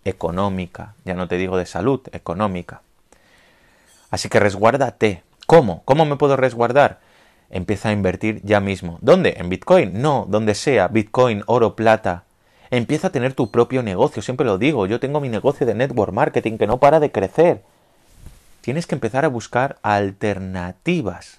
económica, 0.04 0.94
ya 1.04 1.14
no 1.14 1.26
te 1.26 1.36
digo 1.36 1.56
de 1.56 1.66
salud, 1.66 2.00
económica. 2.12 2.82
Así 4.10 4.28
que 4.28 4.38
resguárdate, 4.38 5.24
¿Cómo? 5.46 5.82
¿Cómo 5.84 6.04
me 6.04 6.16
puedo 6.16 6.36
resguardar? 6.36 6.98
Empieza 7.50 7.90
a 7.90 7.92
invertir 7.92 8.40
ya 8.42 8.58
mismo. 8.58 8.98
¿Dónde? 9.00 9.36
¿En 9.38 9.48
Bitcoin? 9.48 10.02
No, 10.02 10.26
donde 10.28 10.56
sea. 10.56 10.88
Bitcoin, 10.88 11.44
oro, 11.46 11.76
plata. 11.76 12.24
Empieza 12.70 13.06
a 13.06 13.12
tener 13.12 13.32
tu 13.32 13.52
propio 13.52 13.84
negocio. 13.84 14.22
Siempre 14.22 14.44
lo 14.44 14.58
digo. 14.58 14.86
Yo 14.86 14.98
tengo 14.98 15.20
mi 15.20 15.28
negocio 15.28 15.64
de 15.64 15.74
network 15.74 16.12
marketing 16.12 16.58
que 16.58 16.66
no 16.66 16.78
para 16.78 16.98
de 16.98 17.12
crecer. 17.12 17.62
Tienes 18.60 18.88
que 18.88 18.96
empezar 18.96 19.24
a 19.24 19.28
buscar 19.28 19.78
alternativas 19.82 21.38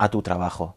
a 0.00 0.08
tu 0.08 0.22
trabajo. 0.22 0.76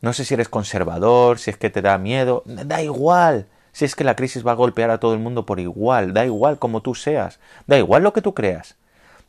No 0.00 0.12
sé 0.12 0.24
si 0.24 0.34
eres 0.34 0.48
conservador, 0.48 1.40
si 1.40 1.50
es 1.50 1.56
que 1.56 1.70
te 1.70 1.82
da 1.82 1.98
miedo. 1.98 2.44
Da 2.46 2.82
igual. 2.82 3.48
Si 3.72 3.84
es 3.84 3.96
que 3.96 4.04
la 4.04 4.14
crisis 4.14 4.46
va 4.46 4.52
a 4.52 4.54
golpear 4.54 4.90
a 4.90 5.00
todo 5.00 5.12
el 5.12 5.18
mundo 5.18 5.44
por 5.44 5.58
igual. 5.58 6.14
Da 6.14 6.24
igual 6.24 6.60
como 6.60 6.82
tú 6.82 6.94
seas. 6.94 7.40
Da 7.66 7.76
igual 7.76 8.04
lo 8.04 8.12
que 8.12 8.22
tú 8.22 8.32
creas. 8.32 8.76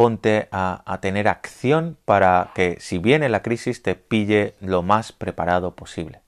ponte 0.00 0.48
a, 0.50 0.98
tener 1.02 1.28
acción 1.28 1.98
para 2.06 2.52
que 2.54 2.78
si 2.80 2.96
viene 2.96 3.28
la 3.28 3.42
crisis 3.42 3.82
te 3.82 3.94
pille 3.94 4.54
lo 4.60 4.82
más 4.82 5.12
preparado 5.12 5.76
posible. 5.76 6.22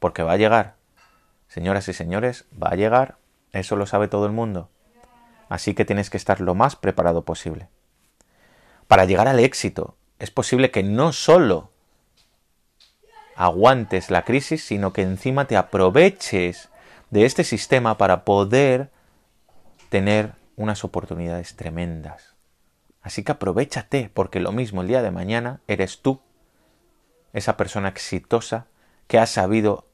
Porque 0.00 0.24
va 0.24 0.32
a 0.32 0.36
llegar, 0.36 0.74
señoras 1.46 1.86
y 1.86 1.92
señores, 1.92 2.46
va 2.60 2.70
a 2.70 2.74
llegar, 2.74 3.16
eso 3.52 3.76
lo 3.76 3.86
sabe 3.86 4.08
todo 4.08 4.26
el 4.26 4.32
mundo 4.32 4.70
así 5.48 5.74
que 5.74 5.84
tienes 5.84 6.10
que 6.10 6.16
estar 6.16 6.40
lo 6.40 6.54
más 6.54 6.76
preparado 6.76 7.24
posible. 7.24 7.68
Para 8.88 9.04
llegar 9.04 9.28
al 9.28 9.40
éxito, 9.40 9.96
es 10.18 10.30
posible 10.30 10.70
que 10.70 10.82
no 10.82 11.12
solo 11.12 11.70
aguantes 13.36 14.10
la 14.10 14.24
crisis, 14.24 14.64
sino 14.64 14.92
que 14.92 15.02
encima 15.02 15.46
te 15.46 15.56
aproveches 15.56 16.70
de 17.10 17.26
este 17.26 17.44
sistema 17.44 17.98
para 17.98 18.24
poder 18.24 18.90
tener 19.90 20.32
unas 20.56 20.84
oportunidades 20.84 21.54
tremendas. 21.54 22.35
Así 23.06 23.22
que 23.22 23.30
aprovechate, 23.30 24.10
porque 24.12 24.40
lo 24.40 24.50
mismo 24.50 24.82
el 24.82 24.88
día 24.88 25.00
de 25.00 25.12
mañana 25.12 25.60
eres 25.68 26.02
tú 26.02 26.20
esa 27.32 27.56
persona 27.56 27.86
exitosa 27.86 28.66
que 29.06 29.20
ha 29.20 29.26
sabido 29.26 29.86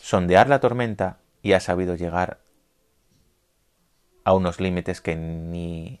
sondear 0.00 0.48
la 0.48 0.60
tormenta 0.60 1.18
y 1.42 1.54
ha 1.54 1.58
sabido 1.58 1.96
llegar 1.96 2.38
a 4.22 4.34
unos 4.34 4.60
límites 4.60 5.00
que 5.00 5.16
ni, 5.16 6.00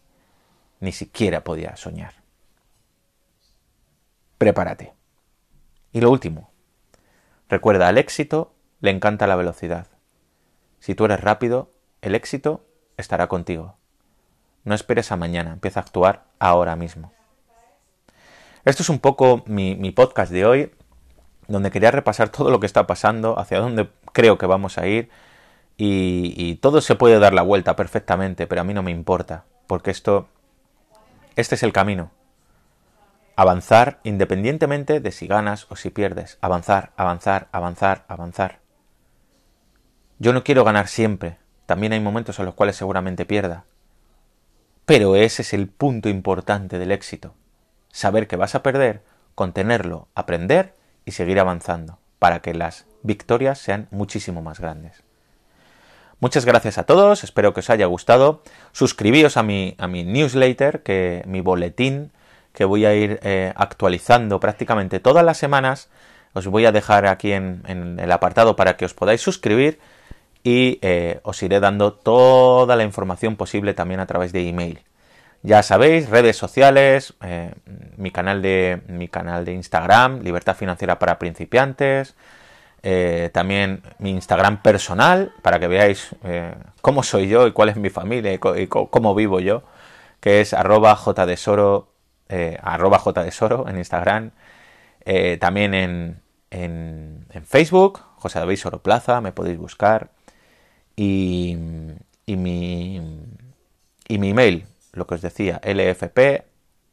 ni 0.78 0.92
siquiera 0.92 1.42
podía 1.42 1.74
soñar. 1.74 2.14
Prepárate. 4.38 4.94
Y 5.90 6.02
lo 6.02 6.12
último, 6.12 6.52
recuerda, 7.48 7.88
al 7.88 7.98
éxito 7.98 8.54
le 8.78 8.92
encanta 8.92 9.26
la 9.26 9.34
velocidad. 9.34 9.88
Si 10.78 10.94
tú 10.94 11.06
eres 11.06 11.20
rápido, 11.20 11.72
el 12.00 12.14
éxito 12.14 12.64
estará 12.96 13.26
contigo. 13.26 13.79
No 14.64 14.74
esperes 14.74 15.10
a 15.12 15.16
mañana, 15.16 15.52
empieza 15.52 15.80
a 15.80 15.82
actuar 15.82 16.24
ahora 16.38 16.76
mismo. 16.76 17.12
Esto 18.64 18.82
es 18.82 18.88
un 18.88 18.98
poco 18.98 19.42
mi, 19.46 19.90
podcast 19.90 20.30
de 20.30 20.44
hoy, 20.44 20.70
donde 21.48 21.70
quería 21.70 21.90
repasar 21.90 22.28
todo 22.28 22.50
lo 22.50 22.60
que 22.60 22.66
está 22.66 22.86
pasando, 22.86 23.38
hacia 23.38 23.58
dónde 23.58 23.88
creo 24.12 24.38
que 24.38 24.46
vamos 24.46 24.76
a 24.78 24.86
ir, 24.86 25.10
y, 25.76 26.34
y, 26.36 26.56
todo 26.56 26.82
se 26.82 26.94
puede 26.94 27.18
dar 27.18 27.32
la 27.32 27.40
vuelta 27.40 27.74
perfectamente, 27.74 28.46
pero 28.46 28.60
a 28.60 28.64
mí 28.64 28.74
no 28.74 28.82
me 28.82 28.90
importa, 28.90 29.44
porque 29.66 29.90
esto, 29.90 30.28
este 31.36 31.54
es 31.54 31.62
el 31.62 31.72
camino. 31.72 32.10
Avanzar 33.34 34.00
independientemente 34.04 35.00
de 35.00 35.12
si 35.12 35.26
ganas 35.26 35.66
o 35.70 35.76
si 35.76 35.88
pierdes. 35.88 36.36
Avanzar, 36.42 36.92
avanzar, 36.98 37.48
avanzar, 37.52 38.04
avanzar. 38.06 38.58
Yo 40.18 40.34
no 40.34 40.44
quiero 40.44 40.62
ganar 40.62 40.88
siempre. 40.88 41.38
También 41.64 41.94
hay 41.94 42.00
momentos 42.00 42.38
en 42.38 42.44
los 42.44 42.54
cuales 42.54 42.76
seguramente 42.76 43.24
pierda. 43.24 43.64
Pero 44.86 45.16
ese 45.16 45.42
es 45.42 45.52
el 45.52 45.68
punto 45.68 46.08
importante 46.08 46.78
del 46.78 46.92
éxito 46.92 47.34
saber 47.92 48.26
que 48.26 48.36
vas 48.36 48.54
a 48.54 48.62
perder, 48.62 49.02
contenerlo, 49.34 50.08
aprender 50.14 50.74
y 51.04 51.12
seguir 51.12 51.40
avanzando 51.40 51.98
para 52.18 52.40
que 52.40 52.54
las 52.54 52.86
victorias 53.02 53.58
sean 53.58 53.88
muchísimo 53.90 54.42
más 54.42 54.60
grandes. 54.60 55.02
Muchas 56.20 56.44
gracias 56.44 56.76
a 56.76 56.84
todos, 56.84 57.24
espero 57.24 57.54
que 57.54 57.60
os 57.60 57.70
haya 57.70 57.86
gustado. 57.86 58.42
Suscribíos 58.72 59.38
a 59.38 59.42
mi, 59.42 59.74
a 59.78 59.86
mi 59.86 60.04
newsletter, 60.04 60.82
que, 60.82 61.22
mi 61.26 61.40
boletín, 61.40 62.12
que 62.52 62.66
voy 62.66 62.84
a 62.84 62.94
ir 62.94 63.20
eh, 63.22 63.52
actualizando 63.56 64.38
prácticamente 64.38 65.00
todas 65.00 65.24
las 65.24 65.38
semanas. 65.38 65.88
Os 66.34 66.46
voy 66.46 66.66
a 66.66 66.72
dejar 66.72 67.06
aquí 67.06 67.32
en, 67.32 67.62
el 67.98 68.12
apartado 68.12 68.54
para 68.54 68.76
que 68.76 68.84
os 68.84 68.92
podáis 68.92 69.22
suscribir 69.22 69.80
y 70.42 70.78
eh, 70.82 71.20
os 71.22 71.42
iré 71.42 71.60
dando 71.60 71.92
toda 71.92 72.76
la 72.76 72.84
información 72.84 73.36
posible 73.36 73.74
también 73.74 74.00
a 74.00 74.06
través 74.06 74.32
de 74.32 74.48
email. 74.48 74.80
Ya 75.42 75.62
sabéis, 75.62 76.10
redes 76.10 76.36
sociales, 76.36 77.14
eh, 77.22 77.54
mi, 77.96 78.10
canal 78.10 78.42
de, 78.42 78.82
mi 78.88 79.08
canal 79.08 79.44
de 79.44 79.52
Instagram, 79.52 80.20
Libertad 80.22 80.54
Financiera 80.54 80.98
para 80.98 81.18
Principiantes, 81.18 82.14
eh, 82.82 83.30
también 83.32 83.82
mi 83.98 84.10
Instagram 84.10 84.62
personal, 84.62 85.32
para 85.42 85.58
que 85.58 85.66
veáis 85.66 86.14
cómo 86.82 87.02
soy 87.02 87.28
yo 87.28 87.46
y 87.46 87.52
cuál 87.52 87.70
es 87.70 87.76
mi 87.76 87.90
familia 87.90 88.32
y, 88.32 88.38
cómo 88.38 89.14
vivo 89.14 89.40
yo, 89.40 89.62
que 90.20 90.40
es 90.42 90.52
arroba 90.52 90.94
jdesoro, 90.96 91.88
jdesoro 92.28 93.68
en 93.68 93.78
Instagram, 93.78 94.30
también 95.40 95.74
en, 95.74 96.22
en, 96.50 97.26
en, 97.30 97.46
Facebook, 97.46 98.00
José 98.16 98.40
David 98.40 98.56
Soro 98.56 98.82
Plaza, 98.82 99.20
me 99.22 99.32
podéis 99.32 99.58
buscar, 99.58 100.10
y, 100.96 101.56
mi, 102.26 103.00
y 104.08 104.18
mi 104.18 104.30
email, 104.30 104.66
lo 104.92 105.06
que 105.06 105.14
os 105.14 105.22
decía, 105.22 105.60
lfp 105.62 106.44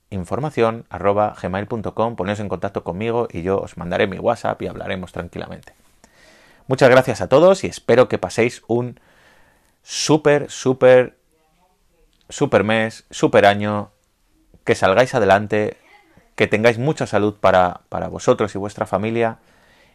información 0.10 0.86
arroba 0.90 1.36
gmail.com, 1.42 2.16
poneos 2.16 2.40
en 2.40 2.50
contacto 2.50 2.84
conmigo 2.84 3.28
y 3.32 3.42
yo 3.42 3.60
os 3.60 3.78
mandaré 3.78 4.08
mi 4.08 4.20
WhatsApp 4.20 4.62
y 4.62 4.68
hablaremos 4.68 5.12
tranquilamente. 5.12 5.74
Muchas 6.68 6.90
gracias 6.90 7.22
a 7.22 7.28
todos 7.28 7.64
y 7.64 7.68
espero 7.68 8.08
que 8.08 8.18
paséis 8.18 8.62
un 8.68 9.00
súper, 9.84 10.50
súper, 10.50 11.18
súper 12.30 12.64
mes, 12.64 13.06
súper 13.10 13.46
año, 13.46 13.92
que 14.64 14.76
salgáis 14.76 15.16
adelante, 15.16 15.78
que 16.36 16.48
tengáis 16.48 16.78
mucha 16.78 17.08
salud 17.08 17.36
para, 17.40 17.82
para 17.90 18.10
vosotros 18.10 18.54
y 18.54 18.58
vuestra 18.58 18.86
familia 18.86 19.40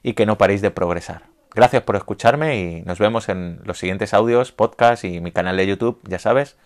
y 0.02 0.14
que 0.14 0.26
no 0.26 0.38
paréis 0.38 0.62
de 0.62 0.70
progresar. 0.70 1.31
Gracias 1.54 1.82
por 1.82 1.96
escucharme 1.96 2.58
y 2.58 2.82
nos 2.82 2.98
vemos 2.98 3.28
en 3.28 3.60
los 3.64 3.78
siguientes 3.78 4.14
audios, 4.14 4.52
podcast 4.52 5.04
y 5.04 5.20
mi 5.20 5.32
canal 5.32 5.56
de 5.56 5.66
YouTube, 5.66 6.00
ya 6.08 6.18
sabes. 6.18 6.56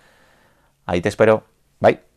Ahí 0.87 1.01
te 1.01 1.09
espero. 1.09 1.44
Bye. 1.81 2.15